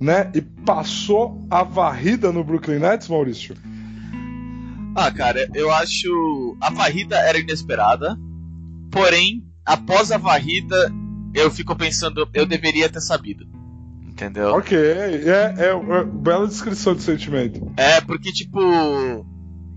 [0.02, 3.56] né, e passou a varrida no Brooklyn Nets, Maurício.
[4.98, 6.58] Ah, cara, eu acho.
[6.60, 8.18] A varrida era inesperada.
[8.92, 10.92] Porém, após a varrida,
[11.34, 13.46] eu fico pensando, eu deveria ter sabido.
[14.06, 14.56] Entendeu?
[14.56, 17.72] Ok, é, é, é bela descrição de sentimento.
[17.78, 18.60] É, porque, tipo.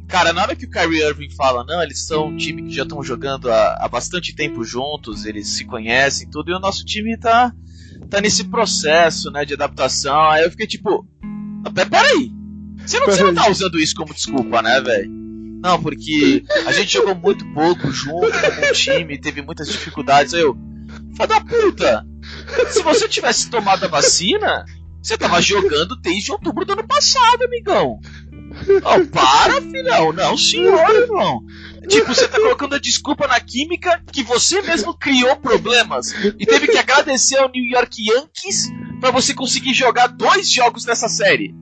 [0.09, 2.83] Cara, na hora que o Kyrie Irving fala, não, eles são um time que já
[2.85, 7.17] estão jogando há, há bastante tempo juntos, eles se conhecem tudo, e o nosso time
[7.19, 7.53] tá,
[8.09, 10.19] tá nesse processo, né, de adaptação.
[10.31, 11.07] Aí eu fiquei tipo.
[11.65, 12.33] "Ah, pe- Peraí.
[12.87, 15.11] Você não, você não tá usando isso como desculpa, né, velho?
[15.63, 20.33] Não, porque a gente jogou muito pouco junto como um time, teve muitas dificuldades.
[20.33, 20.57] Aí eu.
[21.15, 22.07] Filha da puta!
[22.71, 24.65] Se você tivesse tomado a vacina,
[25.03, 27.99] você tava jogando desde outubro do ano passado, amigão.
[28.85, 30.13] Oh, para, filhão.
[30.13, 31.43] Não, senhor, irmão.
[31.89, 36.69] Tipo, você tá colocando a desculpa na química que você mesmo criou problemas e teve
[36.69, 41.55] que agradecer ao New York Yankees pra você conseguir jogar dois jogos nessa série.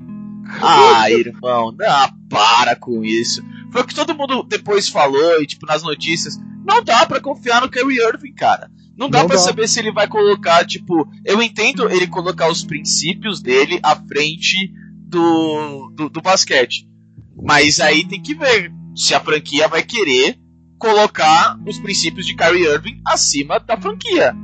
[0.61, 3.43] Ah, irmão, não, para com isso.
[3.73, 6.39] Foi o que todo mundo depois falou e, tipo, nas notícias.
[6.65, 8.71] Não dá pra confiar no Kyrie Irving, cara.
[8.97, 9.39] Não dá dá.
[9.39, 11.07] saber se ele vai colocar, tipo.
[11.25, 14.73] Eu entendo ele colocar os princípios dele à frente
[15.07, 16.87] do, do, do basquete.
[17.43, 20.39] Mas aí tem que ver se a franquia vai querer
[20.79, 24.35] colocar os princípios de Kyrie Irving acima da franquia.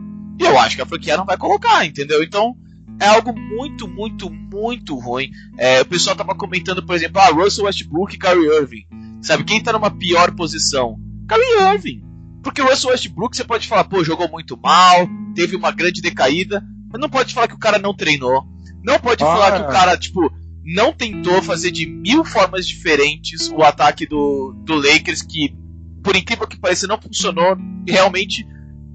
[0.40, 2.22] E eu acho que a franquia não vai colocar, entendeu?
[2.22, 2.55] Então
[3.01, 5.31] é algo muito, muito, muito ruim.
[5.59, 8.85] É, o pessoal tava comentando, por exemplo, ah, Russell Westbrook e Kyrie Irving.
[9.20, 10.96] Sabe quem tá numa pior posição?
[11.29, 12.03] Kyrie Irving.
[12.42, 16.62] Porque o Russell Westbrook você pode falar, pô, jogou muito mal, teve uma grande decaída,
[16.90, 18.42] mas não pode falar que o cara não treinou.
[18.85, 20.20] Não pode Ah, falar que o cara, tipo,
[20.64, 25.55] não tentou fazer de mil formas diferentes o ataque do, do Lakers, que,
[26.03, 27.57] por incrível que pareça, não funcionou.
[27.88, 28.46] Realmente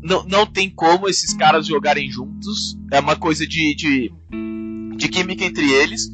[0.01, 2.77] não, não tem como esses caras jogarem juntos.
[2.91, 4.11] É uma coisa de, de,
[4.97, 6.09] de química entre eles.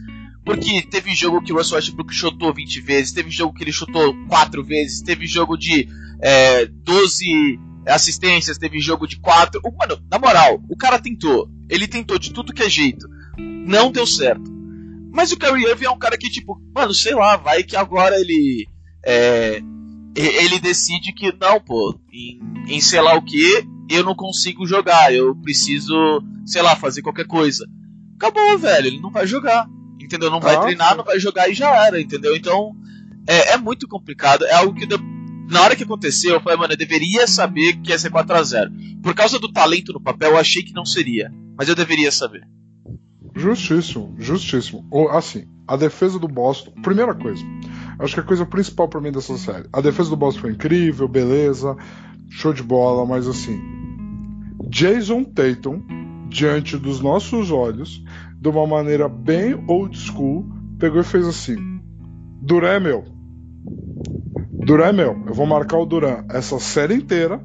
[0.45, 4.13] Porque teve jogo que o Russell Westbrook chutou 20 vezes, teve jogo que ele chutou
[4.27, 5.87] 4 vezes, teve jogo de
[6.21, 9.61] é, 12 assistências, teve jogo de 4.
[9.63, 11.49] O- Mano, na moral, o cara tentou.
[11.69, 13.07] Ele tentou de tudo que é jeito.
[13.37, 14.51] Não deu certo.
[15.13, 18.19] Mas o Kyrie Irving é um cara que, tipo, mano, sei lá, vai que agora
[18.19, 18.67] ele.
[19.05, 19.61] É,
[20.15, 25.13] ele decide que, não, pô, em, em sei lá o que, eu não consigo jogar,
[25.13, 25.93] eu preciso,
[26.45, 27.65] sei lá, fazer qualquer coisa.
[28.15, 29.67] Acabou, velho, ele não vai jogar.
[30.01, 30.29] Entendeu?
[30.29, 30.97] Não vai Ah, treinar, sim.
[30.97, 32.35] não vai jogar e já era, entendeu?
[32.35, 32.71] Então,
[33.27, 34.45] é, é muito complicado.
[34.45, 34.87] É algo que,
[35.49, 39.01] na hora que aconteceu, eu falei, mano, eu deveria saber que ia ser 4x0.
[39.01, 41.31] Por causa do talento no papel, eu achei que não seria.
[41.57, 42.41] Mas eu deveria saber.
[43.35, 44.85] Justíssimo, justíssimo.
[44.91, 47.43] O- Assim, a defesa do Boston, primeira coisa,
[47.99, 51.07] acho que a coisa principal pra mim dessa série, a defesa do Boston foi incrível,
[51.07, 51.75] beleza,
[52.29, 53.59] show de bola, mas assim,
[54.69, 55.81] Jason Tatum,
[56.29, 58.03] diante dos nossos olhos,
[58.39, 60.45] de uma maneira bem old school,
[60.79, 61.55] pegou e fez assim:
[62.41, 63.03] Duran é meu.
[64.61, 65.23] Duran é meu.
[65.27, 67.39] Eu vou marcar o Duran essa série inteira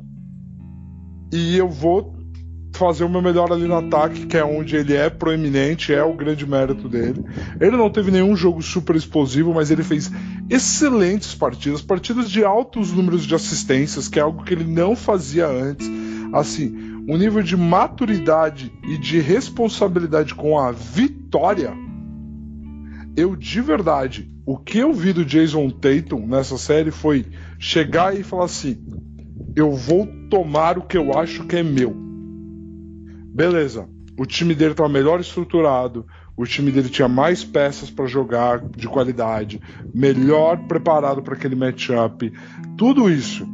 [1.32, 2.17] e eu vou
[2.78, 6.14] fazer o meu melhor ali no ataque, que é onde ele é proeminente, é o
[6.14, 7.24] grande mérito dele.
[7.60, 10.10] Ele não teve nenhum jogo super explosivo, mas ele fez
[10.48, 15.48] excelentes partidas, partidas de altos números de assistências, que é algo que ele não fazia
[15.48, 15.90] antes.
[16.32, 21.72] Assim, um nível de maturidade e de responsabilidade com a vitória.
[23.16, 27.26] Eu de verdade, o que eu vi do Jason Tatum nessa série foi
[27.58, 28.78] chegar e falar assim:
[29.56, 32.07] eu vou tomar o que eu acho que é meu
[33.38, 33.88] Beleza.
[34.18, 36.04] O time dele estava melhor estruturado,
[36.36, 39.60] o time dele tinha mais peças para jogar de qualidade,
[39.94, 42.32] melhor preparado para aquele matchup.
[42.76, 43.46] Tudo isso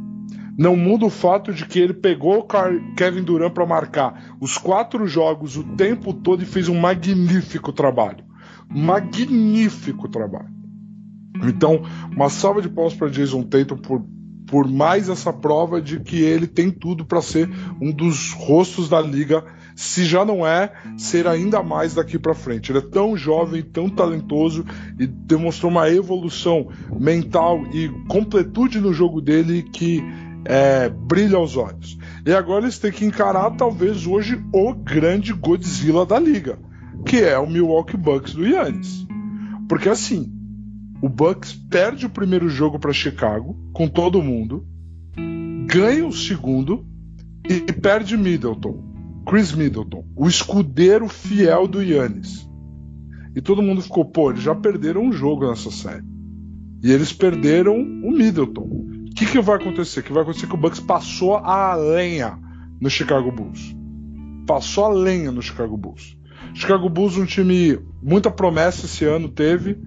[0.56, 5.06] não muda o fato de que ele pegou o Kevin Durant para marcar os quatro
[5.06, 8.24] jogos o tempo todo e fez um magnífico trabalho.
[8.70, 10.48] Magnífico trabalho.
[11.46, 14.02] Então, uma salva de palmas para Jason Tatum por,
[14.46, 17.50] por mais essa prova de que ele tem tudo para ser
[17.82, 19.44] um dos rostos da liga
[19.74, 22.70] se já não é, ser ainda mais daqui para frente.
[22.70, 24.64] Ele é tão jovem, tão talentoso
[24.98, 30.02] e demonstrou uma evolução mental e completude no jogo dele que
[30.44, 31.98] é, brilha aos olhos.
[32.24, 36.58] E agora eles têm que encarar talvez hoje o grande Godzilla da liga,
[37.04, 39.06] que é o Milwaukee Bucks do Yannis.
[39.68, 40.32] Porque assim,
[41.02, 44.64] o Bucks perde o primeiro jogo para Chicago com todo mundo,
[45.66, 46.87] ganha o segundo
[47.48, 48.83] e perde Middleton.
[49.26, 52.48] Chris Middleton, o escudeiro fiel do Yannis.
[53.34, 56.04] E todo mundo ficou, pô, eles já perderam um jogo nessa série.
[56.82, 58.62] E eles perderam o Middleton.
[58.62, 60.02] O que, que vai acontecer?
[60.02, 62.38] Que vai acontecer que o Bucks passou a lenha
[62.80, 63.74] no Chicago Bulls.
[64.46, 66.16] Passou a lenha no Chicago Bulls.
[66.52, 69.78] Chicago Bulls, um time, muita promessa esse ano teve,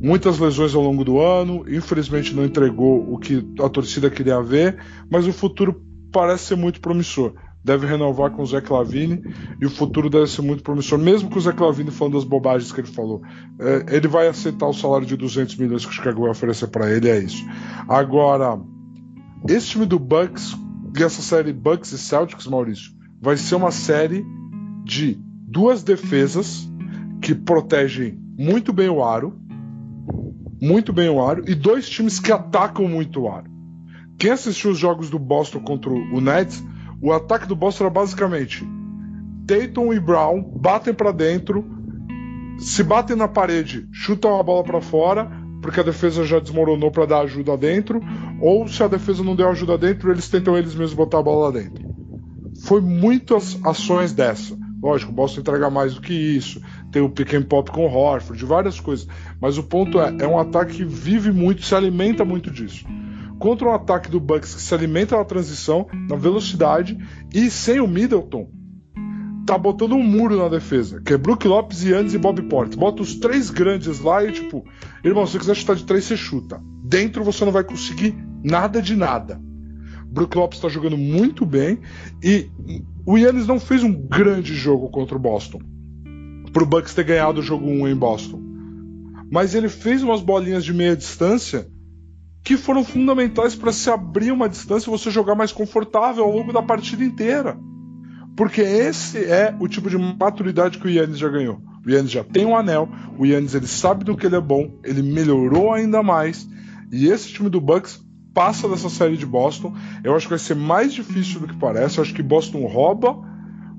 [0.00, 4.78] muitas lesões ao longo do ano, infelizmente não entregou o que a torcida queria ver,
[5.10, 7.34] mas o futuro parece ser muito promissor
[7.66, 9.20] deve renovar com o Zé Clavini
[9.60, 12.70] e o futuro deve ser muito promissor, mesmo com o Zé Clavini falando das bobagens
[12.70, 13.22] que ele falou.
[13.58, 16.88] É, ele vai aceitar o salário de 200 milhões que o Chicago vai oferecer para
[16.88, 17.44] ele, é isso.
[17.88, 18.56] Agora,
[19.48, 20.56] esse time do Bucks
[20.96, 24.24] e essa série Bucks e Celtics, Maurício, vai ser uma série
[24.84, 26.70] de duas defesas
[27.20, 29.36] que protegem muito bem o aro,
[30.62, 33.50] muito bem o aro, e dois times que atacam muito o aro.
[34.16, 36.64] Quem assistiu os jogos do Boston contra o Nets
[37.00, 38.66] o ataque do Boston era basicamente
[39.46, 41.64] Tatum e Brown batem para dentro,
[42.58, 45.30] se batem na parede, chutam a bola para fora,
[45.62, 48.00] porque a defesa já desmoronou para dar ajuda dentro,
[48.40, 51.46] ou se a defesa não deu ajuda dentro, eles tentam eles mesmos botar a bola
[51.46, 51.86] lá dentro.
[52.64, 54.56] Foi muitas ações dessa.
[54.82, 56.60] Lógico, o Boston entrega mais do que isso.
[56.90, 59.06] Tem o pick and pop com o Horford, várias coisas.
[59.40, 62.84] Mas o ponto é, é um ataque que vive muito, se alimenta muito disso
[63.38, 66.96] contra um ataque do Bucks que se alimenta na transição, na velocidade
[67.34, 68.48] e sem o Middleton,
[69.46, 72.76] tá botando um muro na defesa, que é Brook Lopes, Yannis e Bob Portes.
[72.76, 74.64] Bota os três grandes lá e tipo,
[75.04, 76.60] irmão, se você quiser chutar de três, você chuta.
[76.82, 79.40] Dentro você não vai conseguir nada de nada.
[80.06, 81.78] Brook Lopes está jogando muito bem
[82.22, 82.50] e
[83.04, 85.60] o Yannis não fez um grande jogo contra o Boston.
[86.52, 88.40] Pro Bucks ter ganhado o jogo 1 em Boston.
[89.30, 91.68] Mas ele fez umas bolinhas de meia distância
[92.46, 96.52] que foram fundamentais para se abrir uma distância e você jogar mais confortável ao longo
[96.52, 97.58] da partida inteira.
[98.36, 101.60] Porque esse é o tipo de maturidade que o Yannis já ganhou.
[101.84, 104.78] O Yannis já tem um anel, o Yannis ele sabe do que ele é bom,
[104.84, 106.48] ele melhorou ainda mais.
[106.92, 108.00] E esse time do Bucks
[108.32, 109.74] passa dessa série de Boston.
[110.04, 111.98] Eu acho que vai ser mais difícil do que parece.
[111.98, 113.18] Eu acho que Boston rouba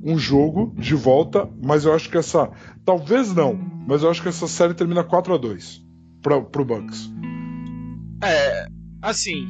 [0.04, 2.52] um jogo de volta, mas eu acho que essa.
[2.84, 5.88] Talvez não, mas eu acho que essa série termina 4 a 2
[6.22, 7.10] para o Bucks.
[8.22, 8.68] É,
[9.02, 9.48] assim.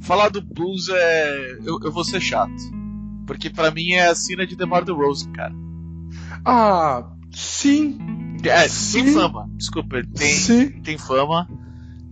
[0.00, 1.58] Falar do Blues é.
[1.64, 2.78] Eu, eu vou ser chato.
[3.26, 5.54] Porque para mim é a cena de DeMar DeRozan, cara.
[6.44, 7.98] Ah, sim.
[8.44, 9.04] É, sim.
[9.04, 9.50] tem fama.
[9.54, 10.70] Desculpa, tem, sim.
[10.82, 11.48] tem fama.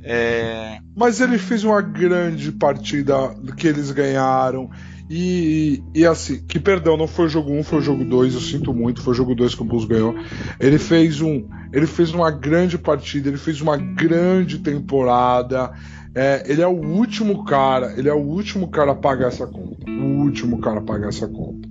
[0.02, 0.78] É...
[0.94, 4.70] Mas ele fez uma grande partida que eles ganharam.
[5.08, 8.40] E, e assim, que perdão, não foi o jogo 1, foi o jogo 2, eu
[8.40, 10.14] sinto muito, foi o jogo 2 que o Bulls ganhou.
[10.58, 15.72] Ele fez um, ele fez uma grande partida, ele fez uma grande temporada.
[16.14, 19.90] É, ele é o último cara, ele é o último cara a pagar essa conta.
[19.90, 21.68] O último cara a pagar essa conta.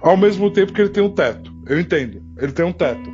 [0.00, 1.52] Ao mesmo tempo que ele tem um teto.
[1.66, 2.22] Eu entendo.
[2.38, 3.10] Ele tem um teto.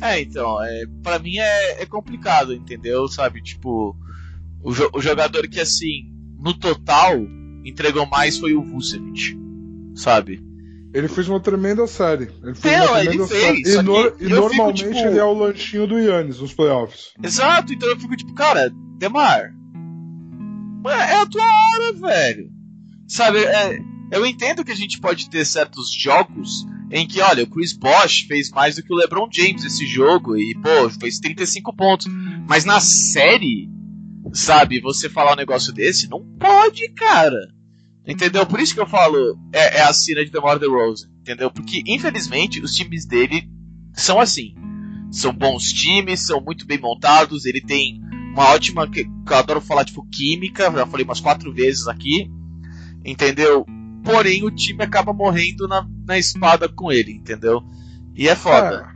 [0.00, 3.08] É, então, é, para mim é, é, complicado, entendeu?
[3.08, 3.96] Sabe, tipo,
[4.62, 7.16] o, jo o jogador que assim, no total,
[7.64, 9.38] entregou mais foi o Vucevic,
[9.94, 10.45] sabe?
[10.96, 12.30] Ele fez uma tremenda série.
[12.42, 13.78] Ele fez uma ele fez, série.
[13.78, 17.10] E, no- e normalmente fico, tipo- ele é o lanchinho do Yannis nos playoffs.
[17.22, 19.50] Exato, então eu fico tipo, cara, Demar.
[20.86, 22.48] É, é a tua hora, velho.
[23.08, 23.78] Sabe, é,
[24.12, 28.22] eu entendo que a gente pode ter certos jogos em que, olha, o Chris Bosh
[28.28, 32.06] fez mais do que o LeBron James esse jogo e, pô, fez 35 pontos.
[32.48, 33.68] Mas na série,
[34.32, 37.36] sabe, você falar um negócio desse, não pode, cara.
[38.06, 38.46] Entendeu?
[38.46, 39.16] Por isso que eu falo,
[39.52, 41.50] é, é a cena de DeMar DeRozan, entendeu?
[41.50, 43.50] Porque, infelizmente, os times dele
[43.92, 44.54] são assim.
[45.10, 48.00] São bons times, são muito bem montados, ele tem
[48.32, 52.30] uma ótima, que eu adoro falar, tipo, química, já falei umas quatro vezes aqui,
[53.04, 53.64] entendeu?
[54.04, 57.60] Porém, o time acaba morrendo na, na espada com ele, entendeu?
[58.14, 58.86] E é foda.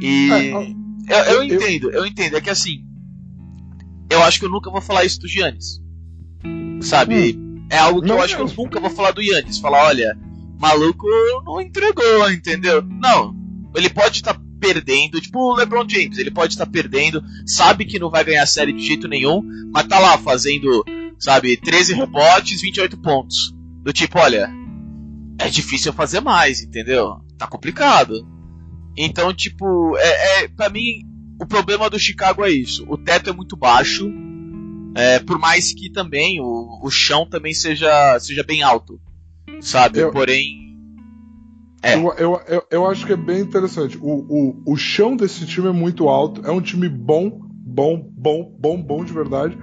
[0.00, 0.28] E
[1.08, 2.36] É, eu, eu- eu entendo, eu entendo.
[2.36, 2.84] É que assim,
[4.10, 5.80] eu acho que eu nunca vou falar isso do Giannis.
[6.80, 7.38] Sabe?
[7.72, 9.58] É algo que Não eu acho que eu nunca vou falar do Yannis.
[9.58, 10.14] Falar, olha,
[10.60, 11.06] maluco
[11.42, 12.82] não entregou, entendeu?
[12.82, 13.34] Não.
[13.74, 18.10] Ele pode estar perdendo, tipo o LeBron James, ele pode estar perdendo, sabe que não
[18.10, 20.84] vai ganhar a série de jeito nenhum, mas tá lá fazendo,
[21.18, 23.54] sabe, 13 rebotes, 28 pontos.
[23.82, 24.52] Do tipo, olha,
[25.38, 27.16] é difícil fazer mais, entendeu?
[27.38, 28.28] Tá complicado.
[28.94, 31.00] Então, tipo, é, é para mim
[31.40, 32.84] o problema do Chicago é isso.
[32.86, 34.12] O teto é muito baixo.
[34.94, 39.00] É, por mais que também o, o chão também seja, seja bem alto.
[39.60, 40.00] Sabe?
[40.00, 40.60] Eu- Porém.
[41.82, 41.96] É.
[41.96, 43.98] Eu, eu, eu, eu acho que é bem interessante.
[44.00, 46.40] O, o, o chão desse time é muito alto.
[46.46, 49.58] É um time bom, bom, bom, bom, bom de verdade.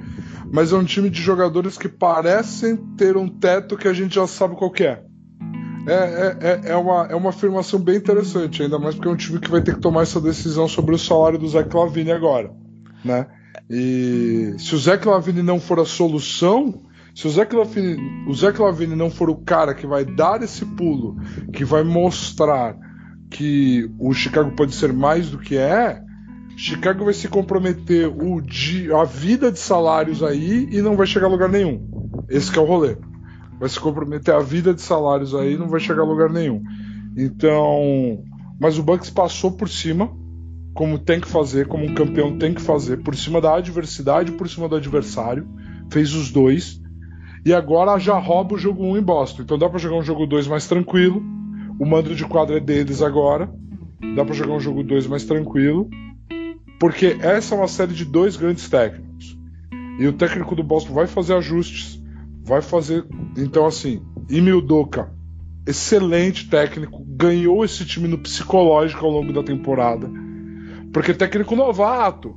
[0.52, 4.28] Mas é um time de jogadores que parecem ter um teto que a gente já
[4.28, 5.04] sabe qual que é.
[5.88, 9.16] É, é, é, é uma, é uma afirmação bem interessante, ainda mais porque é um
[9.16, 12.52] time que vai ter que tomar essa decisão sobre o salário do Zach Lavine agora.
[13.04, 13.28] Né?
[13.70, 16.82] E se o Zach Lavine não for a solução,
[17.14, 21.18] se o Zach Lavine, o Lavine não for o cara que vai dar esse pulo,
[21.54, 22.76] que vai mostrar
[23.30, 26.02] que o Chicago pode ser mais do que é,
[26.60, 28.42] Chicago vai se comprometer o
[29.00, 31.88] a vida de salários aí e não vai chegar a lugar nenhum.
[32.28, 32.98] Esse é o rolê.
[33.58, 36.62] Vai se comprometer a vida de salários aí e não vai chegar a lugar nenhum.
[37.16, 38.22] Então,
[38.60, 40.14] mas o Bucks passou por cima,
[40.74, 44.50] como tem que fazer, como um campeão tem que fazer, por cima da adversidade, por
[44.50, 45.48] cima do adversário,
[45.92, 46.82] fez os dois.
[47.46, 49.42] E agora já rouba o jogo 1 em Boston.
[49.44, 51.24] Então dá pra jogar um jogo 2 mais tranquilo.
[51.80, 53.52] O mando de quadra é deles agora.
[54.16, 55.90] Dá pra jogar um jogo 2 mais tranquilo.
[56.80, 59.38] Porque essa é uma série de dois grandes técnicos.
[60.00, 62.02] E o técnico do Boston vai fazer ajustes.
[62.44, 63.06] Vai fazer.
[63.38, 65.12] Então, assim, Emil Doka,
[65.68, 70.10] excelente técnico, ganhou esse time no psicológico ao longo da temporada.
[70.94, 72.36] Porque técnico novato.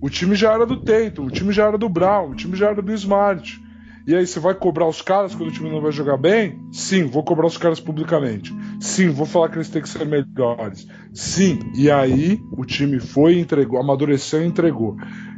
[0.00, 2.68] O time já era do Tatum, o time já era do Brown, o time já
[2.68, 3.62] era do Smart.
[4.06, 6.60] E aí você vai cobrar os caras quando o time não vai jogar bem?
[6.70, 8.54] Sim, vou cobrar os caras publicamente.
[8.78, 10.86] Sim, vou falar que eles têm que ser melhores.
[11.14, 14.94] Sim, e aí o time foi e entregou, amadureceu e entregou.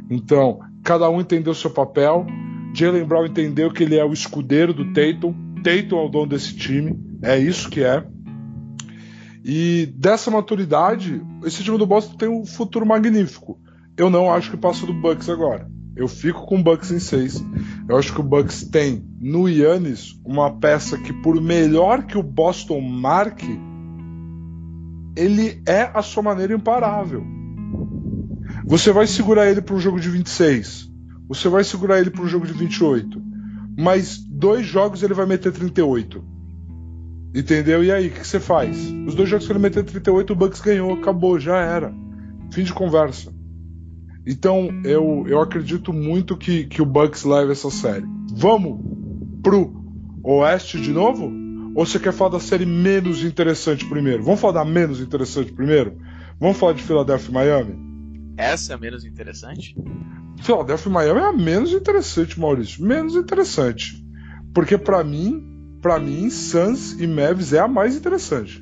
[0.09, 2.25] Então, cada um entendeu seu papel.
[2.73, 5.33] Jalen Brown entendeu que ele é o escudeiro do Tatum.
[5.63, 6.99] Tatum é o dono desse time.
[7.21, 8.05] É isso que é.
[9.49, 13.57] E dessa maturidade, esse time do Boston tem um futuro magnífico.
[13.95, 15.71] Eu não acho que passa do Bucks agora.
[15.95, 17.45] Eu fico com o Bucks em 6.
[17.87, 22.21] Eu acho que o Bucks tem no Yannis uma peça que, por melhor que o
[22.23, 23.57] Boston marque,
[25.15, 27.25] ele é a sua maneira imparável.
[28.65, 30.91] Você vai segurar ele para um jogo de 26.
[31.29, 33.23] Você vai segurar ele para um jogo de 28.
[33.79, 36.36] Mas dois jogos ele vai meter 38.
[37.33, 37.83] Entendeu?
[37.83, 38.77] E aí, o que você faz?
[39.05, 41.93] Os dois jogos que ele meter 38, o Bucks ganhou, acabou, já era.
[42.51, 43.33] Fim de conversa.
[44.25, 48.05] Então, eu, eu acredito muito que, que o Bucks leve essa série.
[48.33, 48.79] Vamos
[49.41, 49.73] pro
[50.23, 51.31] Oeste de novo?
[51.73, 54.23] Ou você quer falar da série menos interessante primeiro?
[54.23, 55.97] Vamos falar da menos interessante primeiro?
[56.39, 57.87] Vamos falar de Philadelphia e Miami?
[58.35, 59.75] Essa é a menos interessante?
[60.41, 62.83] Philadelphia e Miami é a menos interessante, Maurício.
[62.83, 64.03] Menos interessante.
[64.53, 65.56] Porque pra mim,
[65.87, 68.61] para mim, Suns e Mavs é a mais interessante.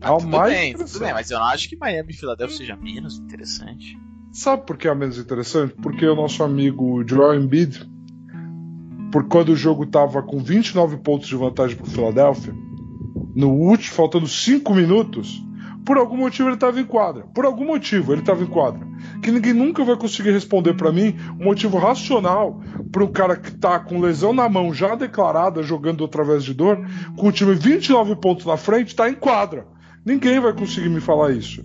[0.00, 1.04] É a Ah, tudo mais bem, tudo interessante.
[1.04, 3.96] bem, mas eu não acho que Miami e Philadelphia seja menos interessante.
[4.32, 5.74] Sabe por que é a menos interessante?
[5.80, 7.88] Porque o nosso amigo Joel Embiid,
[9.12, 12.52] por quando o jogo tava com 29 pontos de vantagem pro Philadelphia,
[13.32, 15.40] no último, faltando 5 minutos,
[15.86, 17.22] por algum motivo ele tava em quadra.
[17.32, 18.86] Por algum motivo ele tava em quadra.
[19.22, 22.60] Que ninguém nunca vai conseguir responder para mim um motivo racional
[22.90, 26.84] para um cara que tá com lesão na mão já declarada, jogando através de dor,
[27.16, 29.66] com o time 29 pontos na frente, tá em quadra.
[30.04, 31.64] Ninguém vai conseguir me falar isso.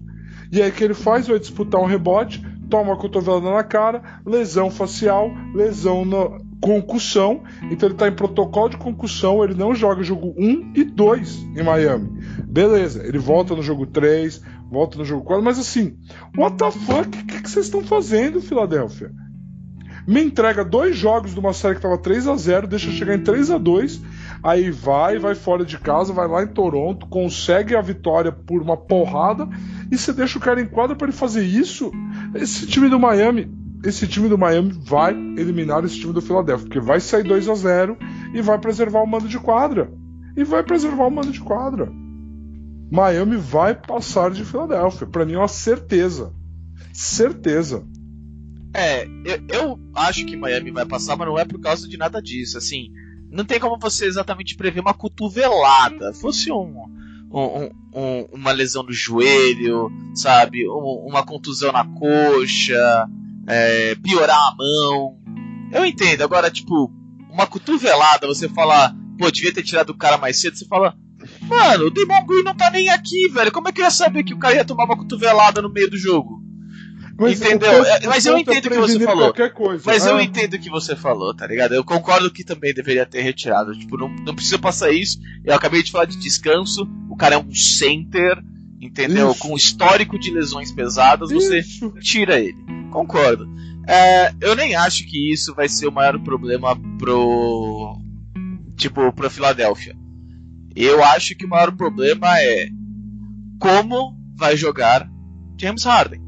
[0.52, 1.28] E aí o que ele faz?
[1.28, 7.42] Vai disputar um rebote, toma uma cotovelada na cara, lesão facial, lesão no- concussão,
[7.72, 11.64] então ele tá em protocolo de concussão, ele não joga jogo 1 e 2 em
[11.64, 12.10] Miami.
[12.46, 15.98] Beleza, ele volta no jogo 3, volta no jogo 4, mas assim,
[16.38, 17.08] what the fuck?
[17.08, 19.12] O que, que vocês estão fazendo, Filadélfia?
[20.08, 23.24] Me entrega dois jogos de uma série que tava 3 a 0 deixa chegar em
[23.24, 24.02] 3 a 2
[24.44, 28.76] aí vai, vai fora de casa, vai lá em Toronto, consegue a vitória por uma
[28.76, 29.48] porrada,
[29.92, 31.92] e você deixa o cara em quadra para ele fazer isso.
[32.34, 33.52] Esse time do Miami,
[33.84, 37.56] esse time do Miami vai eliminar esse time do Philadelphia, porque vai sair 2 a
[37.56, 37.98] 0
[38.34, 39.92] e vai preservar o mando de quadra.
[40.36, 41.92] E vai preservar o mando de quadra.
[42.92, 45.08] Miami vai passar de Filadélfia.
[45.08, 46.34] Para mim é uma certeza.
[46.94, 47.86] Certeza.
[48.74, 52.22] É, eu, eu, acho que Miami vai passar, mas não é por causa de nada
[52.22, 52.58] disso.
[52.58, 52.90] Assim,
[53.30, 56.14] não tem como você exatamente prever uma cotovelada.
[56.14, 56.86] Fosse um,
[57.32, 60.68] um, um, uma lesão no joelho, sabe?
[60.68, 63.10] uma contusão na coxa,
[63.48, 65.18] é, piorar a mão.
[65.72, 66.24] Eu entendo.
[66.24, 66.92] Agora, tipo,
[67.30, 70.96] uma cotovelada, você fala, pô, devia ter tirado o cara mais cedo, você fala.
[71.42, 73.52] Mano, o Demon Green não tá nem aqui, velho.
[73.52, 75.90] Como é que eu ia saber que o cara ia tomar uma cotovelada no meio
[75.90, 76.42] do jogo?
[77.18, 77.86] Mas Entendeu?
[77.86, 79.34] É, mas eu entendo o que você falou.
[79.54, 81.76] Coisa, mas eu entendo o que você falou, tá ligado?
[81.76, 83.78] Eu concordo que também deveria ter retirado.
[83.78, 85.20] Tipo, não, não precisa passar isso.
[85.46, 86.90] Eu acabei de falar de descanso.
[87.10, 88.42] O cara é um center,
[88.80, 89.32] entendeu?
[89.32, 89.40] Isso.
[89.40, 91.94] Com histórico de lesões pesadas, você isso.
[92.00, 92.58] tira ele.
[92.92, 93.50] Concordo.
[93.88, 97.98] É, eu nem acho que isso vai ser o maior problema pro.
[98.76, 99.96] Tipo, pro Filadélfia.
[100.76, 102.70] Eu acho que o maior problema é
[103.60, 105.10] como vai jogar
[105.60, 106.22] James Harden.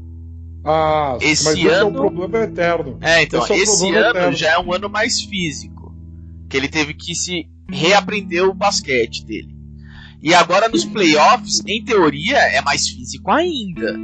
[0.64, 1.68] Ah, esse mas ano...
[1.68, 2.98] esse é um problema eterno.
[3.00, 4.36] É, então, esse, é ano eterno.
[4.36, 5.94] já é um ano mais físico.
[6.48, 9.54] Que ele teve que se reaprender o basquete dele.
[10.22, 13.94] E agora nos playoffs, em teoria, é mais físico ainda.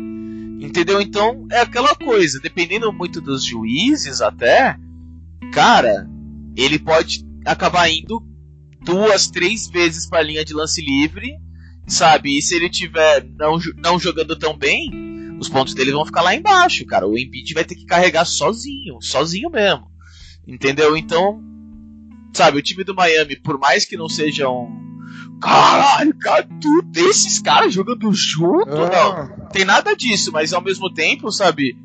[0.60, 1.00] Entendeu?
[1.00, 4.76] Então é aquela coisa, dependendo muito dos juízes até,
[5.52, 6.06] cara,
[6.54, 8.22] ele pode acabar indo
[8.82, 11.34] duas, três vezes para a linha de lance livre,
[11.86, 12.36] sabe?
[12.36, 14.90] E se ele tiver não, não jogando tão bem,
[15.38, 17.08] os pontos dele vão ficar lá embaixo, cara.
[17.08, 19.90] O Embiid vai ter que carregar sozinho, sozinho mesmo.
[20.46, 20.94] Entendeu?
[20.94, 21.42] Então,
[22.34, 24.89] sabe, o time do Miami, por mais que não seja um
[25.40, 29.32] Caralho, cara, tudo esses caras jogando junto, ah.
[29.38, 29.48] não.
[29.48, 31.76] Tem nada disso, mas ao mesmo tempo, sabe,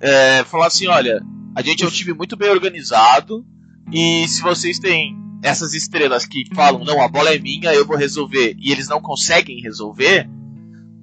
[0.00, 1.20] é, falar assim, olha,
[1.54, 3.44] a gente é um time muito bem organizado
[3.92, 7.96] e se vocês têm essas estrelas que falam, não, a bola é minha, eu vou
[7.96, 10.28] resolver, e eles não conseguem resolver,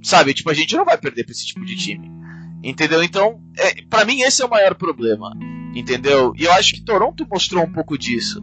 [0.01, 0.33] Sabe?
[0.33, 2.09] Tipo, a gente não vai perder pra esse tipo de time.
[2.63, 3.03] Entendeu?
[3.03, 5.33] Então, é, para mim esse é o maior problema.
[5.75, 6.33] Entendeu?
[6.35, 8.41] E eu acho que Toronto mostrou um pouco disso,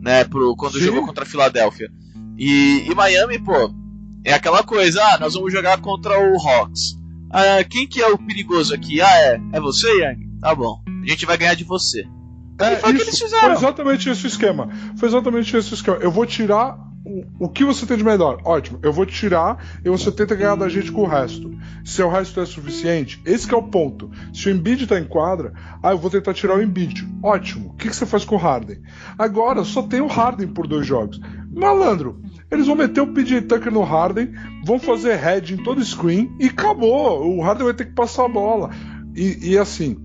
[0.00, 0.24] né?
[0.24, 0.84] Pro, quando Sim.
[0.84, 1.90] jogou contra a Filadélfia.
[2.36, 3.72] E, e, Miami, pô,
[4.24, 6.98] é aquela coisa, ah, nós vamos jogar contra o Hawks.
[7.30, 9.00] Ah, quem que é o perigoso aqui?
[9.00, 10.26] Ah, é, é você, Yang?
[10.40, 10.80] Tá bom.
[11.02, 12.04] A gente vai ganhar de você.
[12.58, 14.68] É, foi, isso, foi exatamente esse o esquema.
[14.96, 15.98] Foi exatamente esse o esquema.
[15.98, 16.78] Eu vou tirar
[17.38, 18.40] o, que você tem de melhor?
[18.44, 21.56] Ótimo, eu vou tirar e você tenta ganhar da gente com o resto.
[21.84, 24.10] Se o resto é suficiente, esse é o ponto.
[24.34, 27.08] Se o Embiid tá em quadra, ah, eu vou tentar tirar o Embiid.
[27.22, 27.70] Ótimo.
[27.70, 28.82] O que, que você faz com o Harden?
[29.16, 31.20] Agora só tem o Harden por dois jogos.
[31.54, 32.20] Malandro,
[32.50, 34.32] eles vão meter o PJ Tucker no Harden,
[34.64, 37.36] vão fazer head em todo screen e acabou.
[37.36, 38.70] O Harden vai ter que passar a bola.
[39.14, 39.96] E, e assim,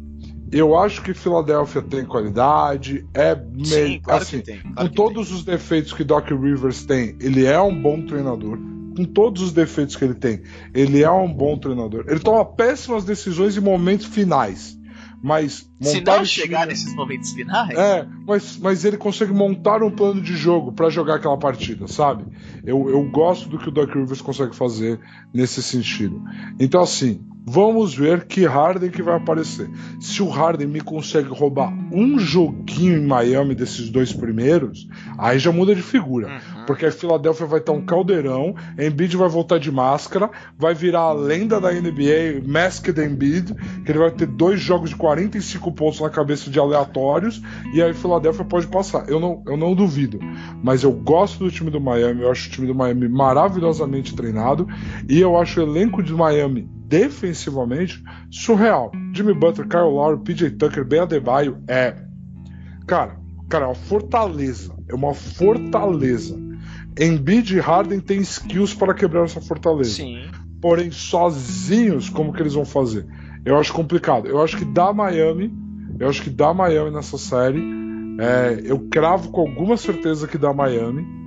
[0.52, 5.38] eu acho que Filadélfia tem qualidade, é meio claro assim, tem, claro com todos tem.
[5.38, 8.58] os defeitos que Doc Rivers tem, ele é um bom treinador.
[8.96, 10.42] Com todos os defeitos que ele tem,
[10.74, 12.04] ele é um bom treinador.
[12.10, 14.78] Ele toma péssimas decisões em momentos finais.
[15.24, 19.92] Mas se não chegar time, nesses momentos finais, é, mas, mas ele consegue montar um
[19.92, 22.26] plano de jogo para jogar aquela partida, sabe?
[22.64, 25.00] Eu, eu gosto do que o Doc Rivers consegue fazer
[25.32, 26.22] nesse sentido.
[26.60, 29.68] Então assim, Vamos ver que Harden que vai aparecer.
[30.00, 34.88] Se o Harden me consegue roubar um joguinho em Miami desses dois primeiros,
[35.18, 36.28] aí já muda de figura.
[36.28, 36.66] Uhum.
[36.68, 41.14] Porque a Filadélfia vai estar um caldeirão, Embiid vai voltar de máscara, vai virar a
[41.14, 46.12] lenda da NBA, Masked Embiid, que ele vai ter dois jogos de 45 pontos na
[46.12, 47.42] cabeça de aleatórios,
[47.74, 49.10] e aí a Filadélfia pode passar.
[49.10, 50.20] Eu não, eu não duvido.
[50.64, 54.68] Mas eu gosto do time do Miami, eu acho o time do Miami maravilhosamente treinado,
[55.10, 58.92] e eu acho o elenco de Miami defensivamente surreal.
[59.14, 61.96] Jimmy Butler, Kyle Lowry, PJ Tucker, Ben Adebayo é.
[62.86, 63.16] Cara,
[63.50, 64.76] cara, é uma fortaleza.
[64.90, 66.38] É uma fortaleza.
[67.00, 69.92] Embiid e Harden têm skills para quebrar essa fortaleza.
[69.92, 70.26] Sim.
[70.62, 73.08] Porém, sozinhos, como que eles vão fazer?
[73.46, 74.28] Eu acho complicado.
[74.28, 75.52] Eu acho que dá Miami.
[75.98, 77.64] Eu acho que dá Miami nessa série.
[78.20, 81.21] É, eu cravo com alguma certeza que dá Miami.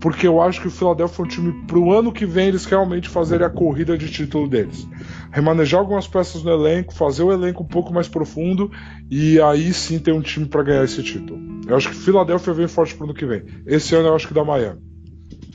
[0.00, 3.08] Porque eu acho que o Philadelphia é um time pro ano que vem eles realmente
[3.08, 4.88] fazerem a corrida de título deles.
[5.30, 8.70] Remanejar algumas peças no elenco, fazer o elenco um pouco mais profundo
[9.10, 11.38] e aí sim ter um time para ganhar esse título.
[11.66, 13.44] Eu acho que Philadelphia vem forte pro ano que vem.
[13.66, 14.80] Esse ano eu acho que dá Miami.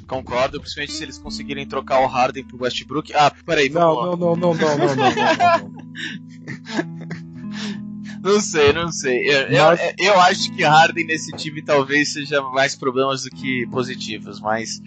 [0.08, 3.12] Concordo, principalmente se eles conseguirem trocar o Harden pro Westbrook.
[3.16, 5.70] Ah, peraí, não, não, não, não, não, não, não, não, não.
[5.70, 5.76] Não
[8.40, 9.28] sei, não sei.
[9.30, 13.68] Eu, Mas- eu, eu acho que Harden nesse time talvez seja mais problemas do que
[13.68, 14.82] positivos, mas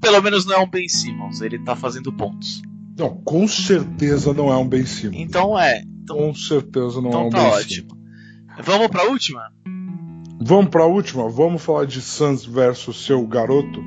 [0.00, 2.60] pelo menos não é um Ben Simmons, ele tá fazendo pontos.
[2.98, 5.16] Não, com certeza não é um Ben Simmons.
[5.20, 7.88] Então é, então, Com certeza não é então um tá Ben ótimo.
[8.62, 9.40] Vamos pra última?
[9.64, 10.38] Simmons.
[10.46, 11.28] Vamos pra última?
[11.28, 13.82] Vamos falar de Suns versus seu garoto,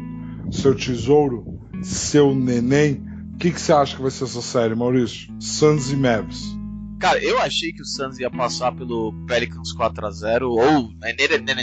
[0.52, 3.04] seu tesouro, seu neném.
[3.34, 5.32] O que, que você acha que vai ser essa série, Maurício?
[5.40, 6.57] Suns e Mavs.
[7.00, 11.14] Cara, eu achei que o Suns ia passar pelo Pelicans 4x0, ou né,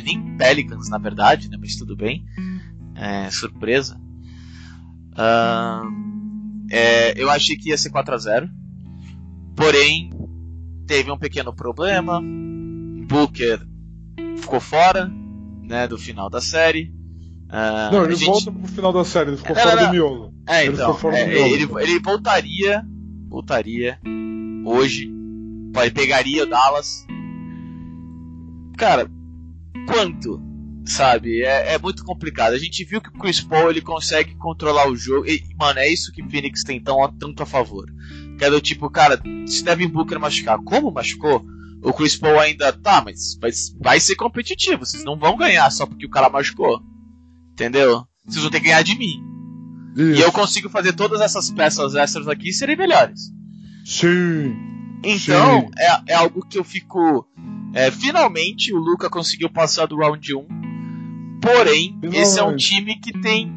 [0.04, 1.56] nem, Pelicans na verdade, né?
[1.60, 2.24] Mas tudo bem.
[2.94, 4.00] É, surpresa.
[5.16, 8.48] Ahn, é, eu achei que ia ser 4x0.
[9.56, 10.10] Porém,
[10.86, 12.20] teve um pequeno problema.
[13.08, 13.60] Booker
[14.38, 15.10] ficou fora
[15.62, 16.92] né, do final da série.
[17.48, 19.92] Ah, não, ele gente- volta pro final da série, ele ficou Não, fora não, do
[19.92, 20.34] miolo.
[20.48, 20.94] É, Ele então.
[20.94, 22.84] fora é, ele, ele voltaria.
[23.28, 23.98] Voltaria.
[24.64, 25.13] Hoje.
[25.82, 27.06] Ele pegaria o Dallas.
[28.76, 29.08] Cara,
[29.86, 30.42] quanto?
[30.86, 31.42] Sabe?
[31.42, 32.52] É, é muito complicado.
[32.52, 35.26] A gente viu que o Chris Paul ele consegue controlar o jogo.
[35.26, 37.86] E, mano, é isso que o Phoenix tem tão, tanto a favor.
[38.38, 41.44] Que é do tipo, cara, se Devin Booker machucar, como machucou?
[41.82, 43.50] O Chris Paul ainda tá, mas vai,
[43.80, 44.84] vai ser competitivo.
[44.84, 46.80] Vocês não vão ganhar só porque o cara machucou.
[47.52, 48.04] Entendeu?
[48.26, 49.22] Vocês vão ter que ganhar de mim.
[49.96, 50.22] E Isso.
[50.22, 53.20] eu consigo fazer todas essas peças extras aqui serem melhores.
[53.84, 54.73] Sim.
[55.04, 57.26] Então, é, é algo que eu fico.
[57.74, 60.46] é, finalmente o Luca conseguiu passar do round 1.
[61.40, 63.52] Porém, esse é um time que tem.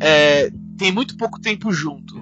[0.00, 2.16] é, tem muito pouco tempo junto.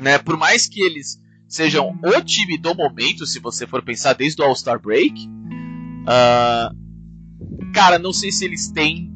[0.00, 0.18] Né?
[0.18, 4.44] Por mais que eles sejam o time do momento, se você for pensar desde o
[4.44, 5.28] All-Star Break.
[6.06, 6.70] ah,
[7.72, 9.12] cara, não sei se eles têm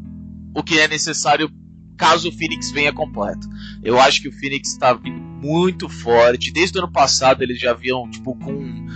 [0.55, 1.51] o que é necessário
[1.97, 3.47] caso o Phoenix venha completo.
[3.83, 4.99] Eu acho que o Phoenix está
[5.43, 6.53] muito forte.
[6.53, 8.87] Desde o ano passado eles já vinham tipo com,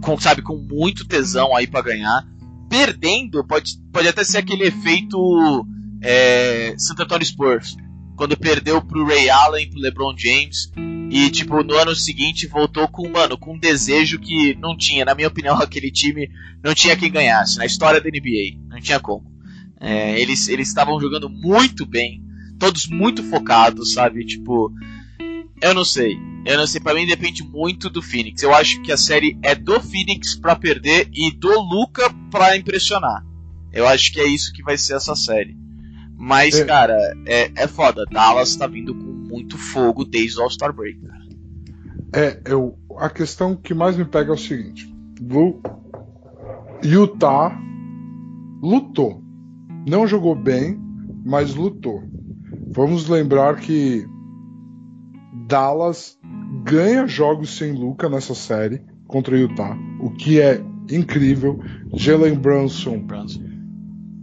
[0.00, 2.26] com- sabe com muito tesão aí para ganhar.
[2.68, 5.66] Perdendo pode, pode até ser aquele efeito
[6.02, 7.76] é, Santo Antonio Spurs
[8.16, 10.70] quando perdeu pro Ray Allen, pro LeBron James
[11.10, 15.04] e tipo no ano seguinte voltou com mano com um desejo que não tinha.
[15.04, 16.28] Na minha opinião aquele time
[16.62, 18.58] não tinha quem ganhasse na história da NBA.
[18.68, 19.32] Não tinha como.
[19.80, 22.22] É, eles eles estavam jogando muito bem
[22.64, 24.24] todos muito focados, sabe?
[24.24, 24.72] Tipo,
[25.60, 26.16] eu não sei.
[26.46, 28.42] Eu não sei, pra mim depende muito do Phoenix.
[28.42, 33.24] Eu acho que a série é do Phoenix pra perder e do Luca pra impressionar.
[33.72, 35.56] Eu acho que é isso que vai ser essa série.
[36.16, 36.64] Mas, É.
[36.64, 36.96] cara,
[37.26, 38.04] é, é foda.
[38.10, 41.00] Dallas tá vindo com muito fogo desde o All-Star Break.
[41.00, 41.24] cara.
[42.14, 44.86] É, eu, a questão que mais me pega é o seguinte:
[45.20, 45.60] o
[46.82, 47.58] Utah
[48.62, 49.22] lutou.
[49.86, 50.78] Não jogou bem,
[51.24, 52.02] mas lutou.
[52.74, 54.04] Vamos lembrar que
[55.46, 56.18] Dallas
[56.64, 60.60] ganha jogos sem Luca nessa série contra Utah, o que é
[60.90, 61.60] incrível.
[61.94, 63.44] Jalen Brunson Brunson.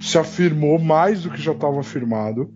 [0.01, 2.51] se afirmou mais do que já estava afirmado.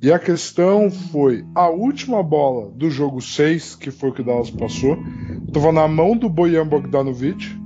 [0.00, 4.24] E a questão foi: a última bola do jogo 6, que foi o que o
[4.24, 4.96] Dallas passou,
[5.44, 7.60] estava na mão do Bojan Bogdanovic.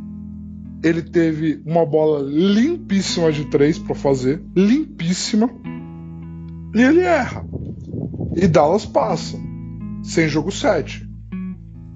[0.82, 5.50] Ele teve uma bola limpíssima de três para fazer, limpíssima,
[6.76, 7.44] e ele erra.
[8.36, 9.38] E Dallas passa,
[10.02, 11.08] sem jogo 7.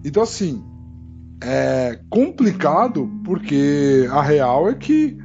[0.04, 0.64] Então, assim,
[1.42, 5.18] é complicado porque a real é que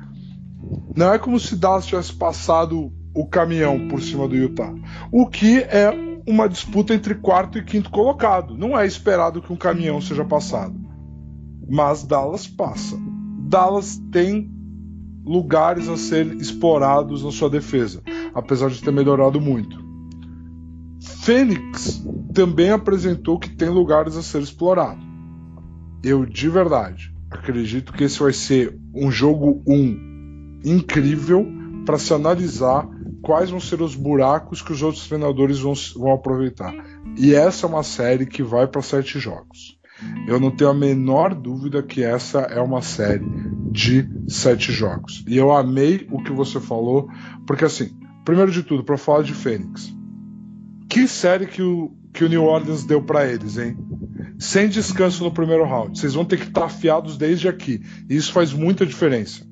[0.96, 4.74] não é como se Dallas tivesse passado o caminhão por cima do Utah.
[5.12, 5.90] O que é
[6.28, 8.58] uma disputa entre quarto e quinto colocado.
[8.58, 10.76] Não é esperado que um caminhão seja passado.
[11.70, 12.98] Mas Dallas passa.
[13.48, 14.52] Dallas tem
[15.24, 18.02] lugares a ser explorados na sua defesa,
[18.36, 19.84] apesar de ter melhorado muito.
[21.02, 25.02] Fênix também apresentou que tem lugares a ser explorado.
[26.04, 31.48] Eu de verdade acredito que esse vai ser um jogo 1 incrível
[31.86, 32.88] para se analisar
[33.22, 36.74] quais vão ser os buracos que os outros treinadores vão, vão aproveitar.
[37.18, 39.80] E essa é uma série que vai para sete jogos.
[40.28, 43.26] Eu não tenho a menor dúvida que essa é uma série
[43.72, 45.24] de sete jogos.
[45.28, 47.10] E eu amei o que você falou,
[47.48, 47.96] porque assim,
[48.26, 49.94] primeiro de tudo, para falar de Fênix,
[50.90, 53.78] que série que o, que o New Orleans deu para eles, hein?
[54.40, 55.98] Sem descanso no primeiro round.
[55.98, 57.82] Vocês vão ter que estar afiados desde aqui.
[58.10, 59.46] E isso faz muita diferença.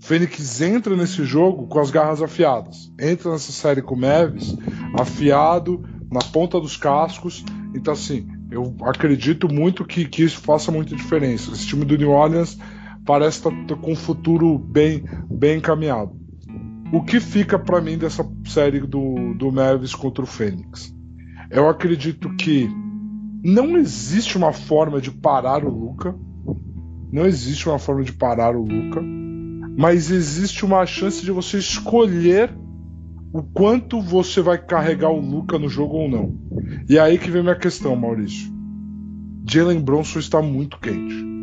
[0.00, 2.92] Fênix entra nesse jogo com as garras afiadas.
[3.00, 4.56] Entra nessa série com o Mavis
[4.98, 7.44] afiado, na ponta dos cascos.
[7.74, 11.52] Então, assim, eu acredito muito que, que isso faça muita diferença.
[11.52, 12.58] Esse time do New Orleans
[13.04, 16.23] parece estar tá, tá com um futuro bem, bem encaminhado.
[16.94, 20.94] O que fica para mim dessa série do, do Mavis contra o Fênix?
[21.50, 22.70] Eu acredito que
[23.42, 26.14] não existe uma forma de parar o Luca.
[27.10, 29.02] Não existe uma forma de parar o Luca.
[29.76, 32.56] Mas existe uma chance de você escolher
[33.32, 36.38] o quanto você vai carregar o Luca no jogo ou não.
[36.88, 38.54] E é aí que vem minha questão, Maurício.
[39.44, 41.33] Jalen Bronson está muito quente.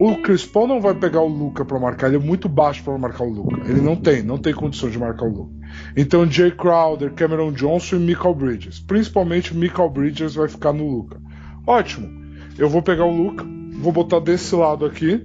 [0.00, 2.96] O Chris Paul não vai pegar o Luca para marcar, ele é muito baixo para
[2.96, 3.60] marcar o Luca.
[3.68, 5.52] Ele não tem, não tem condição de marcar o Luca.
[5.94, 8.80] Então Jay Crowder, Cameron Johnson e Michael Bridges.
[8.80, 11.20] Principalmente Michael Bridges vai ficar no Luca.
[11.66, 12.08] Ótimo.
[12.56, 13.44] Eu vou pegar o Luca,
[13.74, 15.22] vou botar desse lado aqui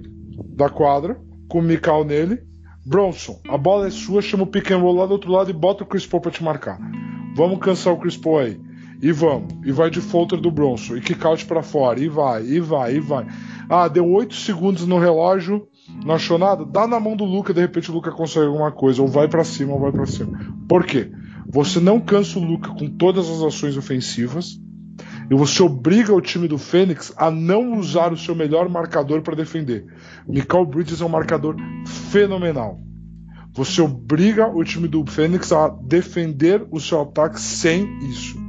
[0.54, 1.18] da quadra,
[1.48, 2.42] com o Michael nele.
[2.84, 5.54] Bronson, a bola é sua, chama o pick and roll lá do outro lado e
[5.54, 6.78] bota o Chris Paul pra te marcar.
[7.34, 8.60] Vamos cansar o Chris Paul aí.
[9.00, 9.54] E vamos.
[9.64, 10.96] E vai de folter do Bronson.
[10.96, 12.00] E kick out pra fora.
[12.00, 13.26] E vai, e vai, e vai.
[13.68, 15.66] Ah, deu 8 segundos no relógio.
[16.04, 16.64] Não achou nada?
[16.64, 19.02] Dá na mão do Luca, de repente o Luca consegue alguma coisa.
[19.02, 20.38] Ou vai para cima, ou vai para cima.
[20.68, 21.10] Por quê?
[21.48, 24.60] Você não cansa o Luca com todas as ações ofensivas.
[25.30, 29.34] E você obriga o time do Fênix a não usar o seu melhor marcador para
[29.34, 29.84] defender.
[30.26, 31.56] Michael Bridges é um marcador
[32.10, 32.78] fenomenal.
[33.52, 38.45] Você obriga o time do Fênix a defender o seu ataque sem isso.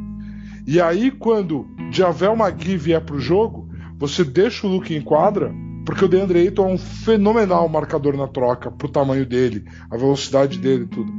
[0.67, 5.55] E aí, quando Javel Magui vier para o jogo, você deixa o Luke em quadra,
[5.85, 10.59] porque o DeAndre Ayton é um fenomenal marcador na troca, pro tamanho dele, a velocidade
[10.59, 11.09] dele tudo.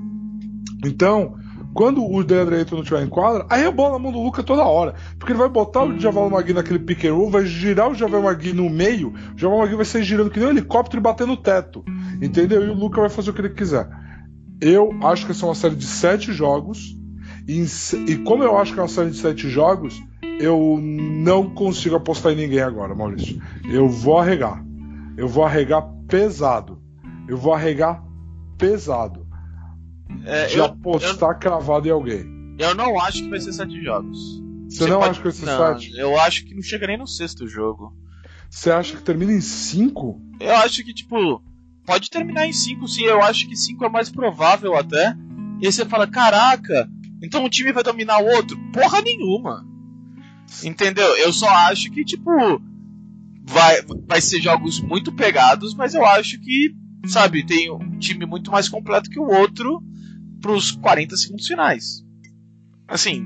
[0.84, 1.34] Então,
[1.72, 4.42] quando o DeAndre Ayton não estiver em quadra, aí a bola na mão do Luca
[4.42, 4.94] toda hora.
[5.18, 8.20] Porque ele vai botar o Javal Magui naquele pick and roll, vai girar o Javal
[8.20, 11.26] Magui no meio, o Javal Magui vai sair girando que nem um helicóptero e bater
[11.26, 11.82] no teto.
[12.20, 12.66] Entendeu?
[12.66, 13.88] E o Luca vai fazer o que ele quiser.
[14.61, 16.97] Eu acho que essa é uma série de sete jogos.
[17.49, 17.64] E,
[18.07, 19.99] e como eu acho que é uma série de sete jogos,
[20.38, 23.40] eu não consigo apostar em ninguém agora, Maurício.
[23.64, 24.62] Eu vou arregar.
[25.16, 26.80] Eu vou arregar pesado.
[27.26, 28.05] Eu vou arregar
[28.59, 29.26] pesado.
[30.24, 32.55] É, de eu, apostar eu, cravado em alguém.
[32.59, 34.18] Eu não acho que vai ser sete jogos.
[34.68, 35.11] Você, Você não pode...
[35.11, 35.99] acha que vai ser não, sete?
[35.99, 37.96] Eu acho que não chega nem no sexto jogo.
[38.51, 40.20] Você acha que termina em cinco?
[40.38, 41.42] Eu acho que, tipo,
[41.86, 43.05] pode terminar em cinco, sim.
[43.05, 45.16] Eu acho que cinco é mais provável até.
[45.61, 46.88] E aí você fala, caraca,
[47.22, 48.56] então um time vai dominar o outro?
[48.72, 49.66] Porra nenhuma.
[50.62, 51.16] Entendeu?
[51.16, 52.30] Eu só acho que, tipo,
[53.44, 56.74] vai, vai ser jogos muito pegados, mas eu acho que,
[57.06, 59.82] sabe, tem um time muito mais completo que o outro
[60.40, 62.04] pros 40 segundos finais.
[62.86, 63.24] Assim,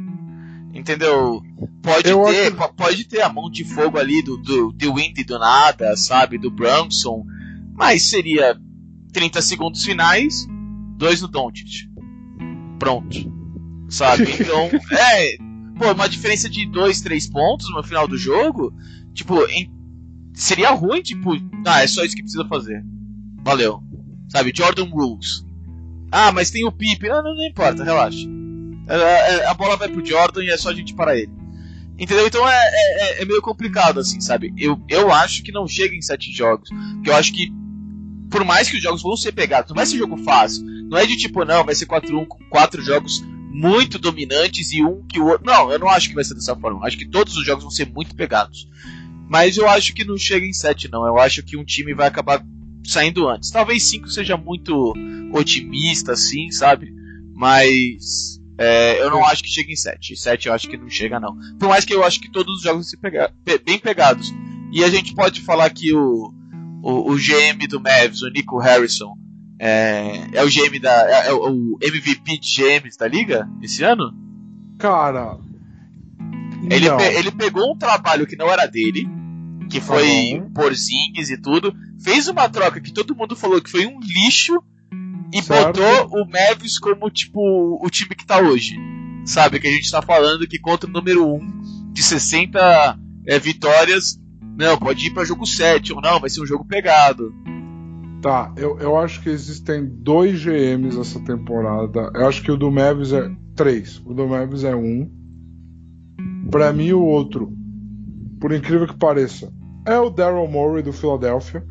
[0.74, 1.42] entendeu?
[1.82, 2.74] Pode eu ter, acho...
[2.74, 6.50] pode ter a mão de fogo ali do, do, do Windy do nada, sabe, do
[6.50, 7.24] Brunson,
[7.74, 8.58] mas seria
[9.12, 10.46] 30 segundos finais,
[10.96, 11.88] dois no Doncic.
[12.78, 13.41] Pronto.
[13.92, 14.24] Sabe?
[14.40, 15.36] Então, é,
[15.78, 18.74] pô, uma diferença de 2, 3 pontos no final do jogo,
[19.12, 19.70] tipo, em,
[20.34, 21.32] seria ruim, tipo,
[21.66, 22.82] ah, é só isso que precisa fazer.
[23.44, 23.82] Valeu.
[24.28, 25.44] Sabe, Jordan Rules.
[26.10, 27.08] Ah, mas tem o Pipe.
[27.08, 28.26] Não, não, não importa, relaxa.
[28.88, 31.32] É, é, a bola vai pro Jordan e é só a gente parar ele.
[31.98, 32.26] Entendeu?
[32.26, 34.52] Então é, é, é, meio complicado, assim, sabe?
[34.56, 36.70] Eu, eu acho que não chega em sete jogos.
[36.94, 37.52] Porque eu acho que,
[38.30, 40.64] por mais que os jogos vão ser pegados, não vai ser jogo fácil.
[40.64, 43.22] Não é de tipo, não, vai ser 4-1 com quatro jogos
[43.52, 45.44] muito dominantes e um que o outro.
[45.44, 46.86] Não, eu não acho que vai ser dessa forma.
[46.86, 48.66] Acho que todos os jogos vão ser muito pegados.
[49.28, 51.06] Mas eu acho que não chega em 7, não.
[51.06, 52.44] Eu acho que um time vai acabar
[52.84, 53.50] saindo antes.
[53.50, 54.94] Talvez 5 seja muito
[55.32, 56.92] otimista, assim, sabe?
[57.34, 60.16] Mas é, eu não acho que chegue em 7.
[60.16, 61.36] 7 eu acho que não chega, não.
[61.58, 63.32] Por mais que eu acho que todos os jogos vão ser pega
[63.64, 64.32] bem pegados.
[64.72, 66.32] E a gente pode falar que o,
[66.82, 69.14] o, o GM do Mavs, o Nico Harrison,
[69.64, 70.90] é, é o GM da.
[71.08, 74.12] É, é, o MVP de GMs da liga esse ano?
[74.76, 75.38] Cara.
[76.68, 79.08] Ele, pe, ele pegou um trabalho que não era dele,
[79.70, 80.52] que foi uhum.
[80.52, 84.60] Porzingis e tudo, fez uma troca que todo mundo falou que foi um lixo
[85.32, 85.80] e certo.
[85.80, 87.40] botou o Mavis como tipo
[87.80, 88.76] o time que tá hoje.
[89.24, 89.60] Sabe?
[89.60, 92.98] Que a gente tá falando que contra o número 1 de 60
[93.28, 94.18] é, vitórias,
[94.58, 97.32] não, pode ir para jogo 7 ou não, vai ser um jogo pegado.
[98.22, 102.08] Tá, eu, eu acho que existem dois GMs essa temporada.
[102.14, 104.00] Eu acho que o do Mavis é três.
[104.06, 105.10] O do Mavis é um.
[106.48, 107.52] Pra mim, o outro,
[108.40, 109.52] por incrível que pareça,
[109.84, 111.64] é o Daryl Morey do Philadelphia.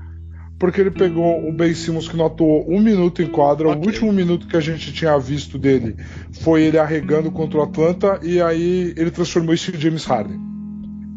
[0.59, 3.69] Porque ele pegou o Ben Simmons que não atuou um minuto em quadra.
[3.69, 3.81] Okay.
[3.81, 5.95] O último minuto que a gente tinha visto dele
[6.41, 8.19] foi ele arregando contra o Atlanta.
[8.21, 10.39] E aí ele transformou isso em James Harden.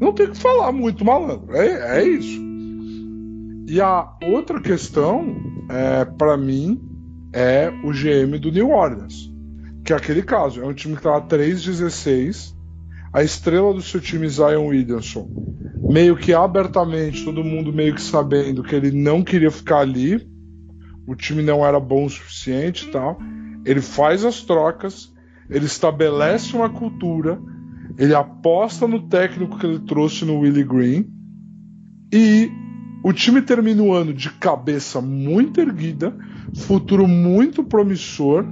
[0.01, 1.55] Não tem o que falar muito, malandro.
[1.57, 2.43] É, é isso.
[3.67, 5.37] E a outra questão,
[5.71, 6.81] é, para mim,
[7.33, 9.33] é o GM do New Orleans.
[9.85, 12.55] Que é aquele caso, é um time que tava 3-16,
[13.12, 15.29] a estrela do seu time, Zion Williamson,
[15.89, 20.27] meio que abertamente, todo mundo meio que sabendo que ele não queria ficar ali,
[21.07, 23.19] o time não era bom o suficiente e tal.
[23.65, 25.12] Ele faz as trocas,
[25.49, 27.39] ele estabelece uma cultura,
[27.99, 31.07] ele aposta no técnico que ele trouxe no Willie Green
[32.12, 32.51] e
[33.05, 36.16] o time termina o ano de cabeça muito erguida,
[36.57, 38.46] futuro muito promissor,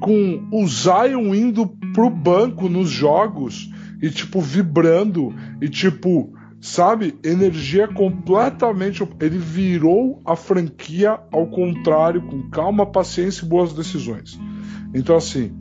[0.00, 3.70] com o Zion indo pro banco nos jogos
[4.00, 6.32] e tipo vibrando e tipo,
[6.62, 14.40] sabe, energia completamente, ele virou a franquia ao contrário, com calma, paciência e boas decisões.
[14.94, 15.54] Então assim,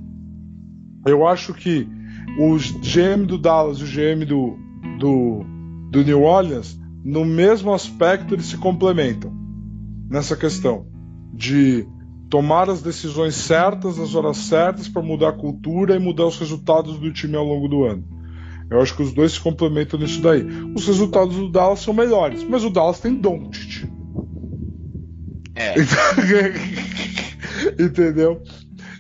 [1.05, 1.86] eu acho que
[2.39, 4.57] o GM do Dallas e o GM do,
[4.97, 5.45] do,
[5.91, 9.32] do New Orleans, no mesmo aspecto, eles se complementam
[10.10, 10.88] nessa questão
[11.34, 11.86] de
[12.30, 16.97] tomar as decisões certas nas horas certas para mudar a cultura e mudar os resultados
[16.97, 18.04] do time ao longo do ano.
[18.70, 20.43] Eu acho que os dois se complementam nisso daí.
[20.76, 23.88] Os resultados do Dallas são melhores, mas o Dallas tem Doncic.
[25.56, 25.76] É.
[27.80, 28.41] Entendeu?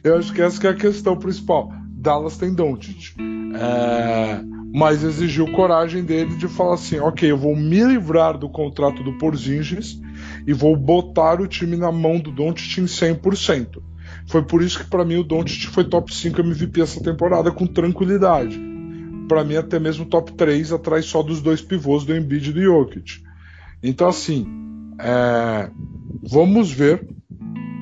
[0.03, 1.71] Eu acho que essa é a questão principal.
[1.89, 3.15] Dallas tem Doncic.
[3.55, 4.43] É,
[4.73, 9.15] mas exigiu coragem dele de falar assim: ok, eu vou me livrar do contrato do
[9.19, 10.01] Porzingis
[10.47, 13.79] e vou botar o time na mão do Doncic em 100%.
[14.25, 17.67] Foi por isso que para mim o Doncic foi top 5 MVP essa temporada com
[17.67, 18.59] tranquilidade.
[19.27, 22.61] Para mim até mesmo top 3 atrás só dos dois pivôs do Embiid e do
[22.61, 23.21] Jokic.
[23.83, 24.47] Então assim,
[24.99, 25.69] é,
[26.23, 27.07] vamos ver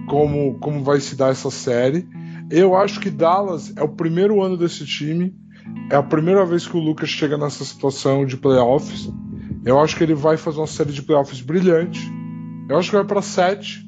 [0.10, 2.06] como, como vai se dar essa série.
[2.50, 5.34] Eu acho que Dallas é o primeiro ano desse time.
[5.90, 9.10] É a primeira vez que o Lucas chega nessa situação de playoffs.
[9.66, 12.00] Eu acho que ele vai fazer uma série de playoffs brilhante.
[12.70, 13.86] Eu acho que vai para 7.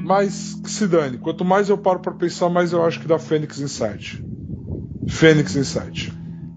[0.00, 1.18] Mas que se dane.
[1.18, 4.24] Quanto mais eu paro para pensar, mais eu acho que dá Fênix em 7.
[5.08, 6.12] Fênix em 7.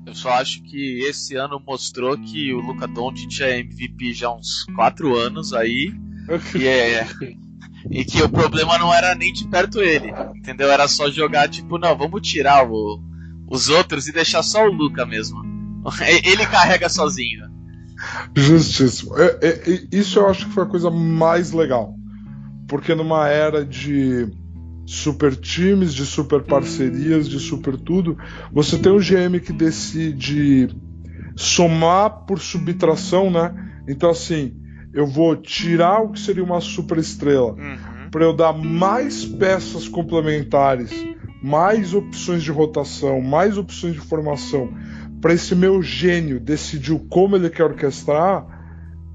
[0.06, 4.36] Eu só acho que esse ano mostrou que o Luca Doncic é MVP já há
[4.36, 5.94] uns 4 anos aí.
[6.56, 7.08] e é,
[7.90, 10.70] e que o problema não era nem de perto ele, entendeu?
[10.70, 13.02] Era só jogar, tipo, não, vamos tirar o,
[13.52, 15.43] os outros e deixar só o Luca mesmo.
[16.24, 17.52] Ele carrega sozinho.
[18.36, 19.16] Justíssimo.
[19.18, 21.93] É, é, isso eu acho que foi a coisa mais legal.
[22.68, 24.28] Porque numa era de
[24.86, 28.18] super times, de super parcerias, de super tudo,
[28.52, 30.70] você tem um GM que decide
[31.36, 33.54] somar por subtração, né?
[33.88, 34.54] Então, assim,
[34.93, 38.10] eu vou tirar o que seria uma super estrela Uhum.
[38.10, 40.91] para eu dar mais peças complementares,
[41.42, 44.72] mais opções de rotação, mais opções de formação,
[45.20, 48.46] para esse meu gênio decidir como ele quer orquestrar,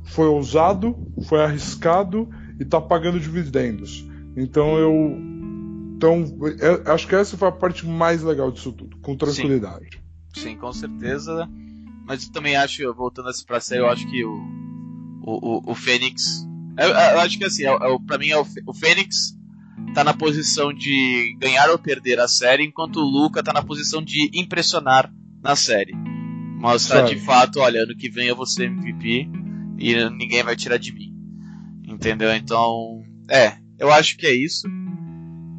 [0.05, 0.97] foi ousado,
[1.29, 4.07] foi arriscado e está pagando dividendos.
[4.37, 5.18] Então eu,
[5.97, 6.24] então
[6.61, 10.03] eu acho que essa foi a parte mais legal disso tudo, com tranquilidade.
[10.35, 11.49] Sim, com certeza.
[12.07, 14.33] Mas eu também acho, voltando assim pra série, eu acho que o,
[15.22, 16.47] o, o, o Fênix.
[16.79, 19.37] Eu, eu acho que assim, é, é, pra mim é o, o Fênix
[19.95, 24.03] tá na posição de ganhar ou perder a série, enquanto o Luca tá na posição
[24.03, 25.11] de impressionar
[25.43, 25.95] na série.
[26.59, 27.14] Mostrar Sabe.
[27.14, 29.28] de fato, olha, ano que vem eu vou ser MVP
[29.78, 31.12] e ninguém vai tirar de mim.
[31.87, 32.34] Entendeu?
[32.34, 34.66] Então, é, eu acho que é isso.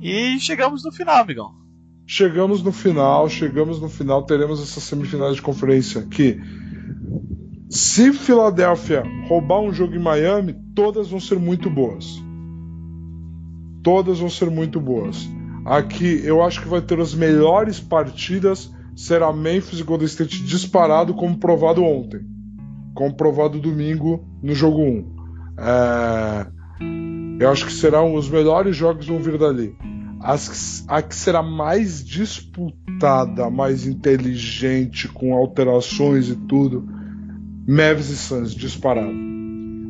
[0.01, 1.51] E chegamos no final, amigão.
[2.05, 6.39] Chegamos no final, chegamos no final, teremos essa semifinal de conferência que
[7.69, 12.23] se Filadélfia roubar um jogo em Miami, todas vão ser muito boas.
[13.87, 15.29] Todas vão ser muito boas.
[15.65, 21.13] Aqui eu acho que vai ter as melhores partidas, será Memphis e Golden State disparado,
[21.13, 22.19] como provado ontem.
[22.93, 25.15] Como provado domingo no jogo 1.
[25.57, 26.47] É,
[27.39, 29.73] Eu acho que serão os melhores jogos vão vir dali.
[30.19, 36.85] As, a que será mais disputada, mais inteligente, com alterações e tudo,
[37.65, 39.36] Mavs e Suns disparado.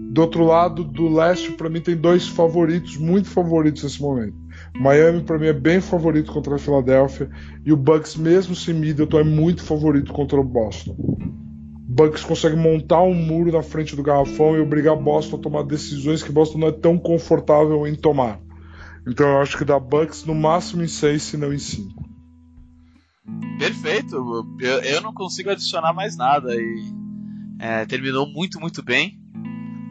[0.09, 4.35] Do outro lado, do leste, para mim tem dois favoritos, muito favoritos nesse momento.
[4.79, 7.29] Miami para mim é bem favorito contra a Filadélfia
[7.65, 10.95] e o Bucks mesmo sem Middleton é muito favorito contra o Boston.
[11.97, 16.23] Bucks consegue montar um muro na frente do garrafão e obrigar Boston a tomar decisões
[16.23, 18.39] que Boston não é tão confortável em tomar.
[19.07, 22.05] Então eu acho que dá Bucks no máximo em 6, se não em 5.
[23.57, 24.15] Perfeito,
[24.59, 26.93] eu, eu não consigo adicionar mais nada e
[27.59, 29.19] é, terminou muito, muito bem.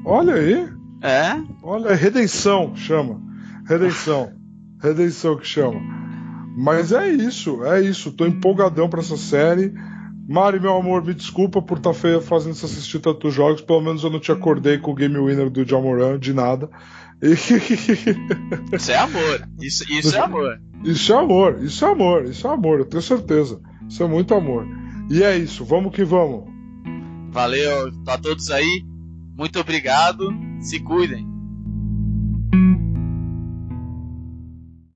[0.08, 0.68] Olha aí,
[1.02, 3.20] É, olha, redenção chama.
[3.68, 4.32] Redenção.
[4.80, 5.80] Redenção que chama.
[6.56, 8.12] Mas é isso, é isso.
[8.12, 9.74] Tô empolgadão pra essa série.
[10.28, 13.60] Mari, meu amor, me desculpa por estar tá fazendo você assistir tantos jogos.
[13.62, 16.70] Pelo menos eu não te acordei com o game winner do Jamoran, de nada.
[17.20, 19.48] Isso é amor.
[19.60, 20.60] Isso, isso é amor.
[20.84, 21.58] Isso é amor.
[21.64, 22.24] Isso é amor.
[22.26, 23.60] Isso é amor, eu tenho certeza.
[23.88, 24.68] Isso é muito amor.
[25.10, 26.44] E é isso, vamos que vamos.
[27.32, 28.84] Valeu a todos aí.
[29.36, 30.30] Muito obrigado.
[30.60, 31.35] Se cuidem.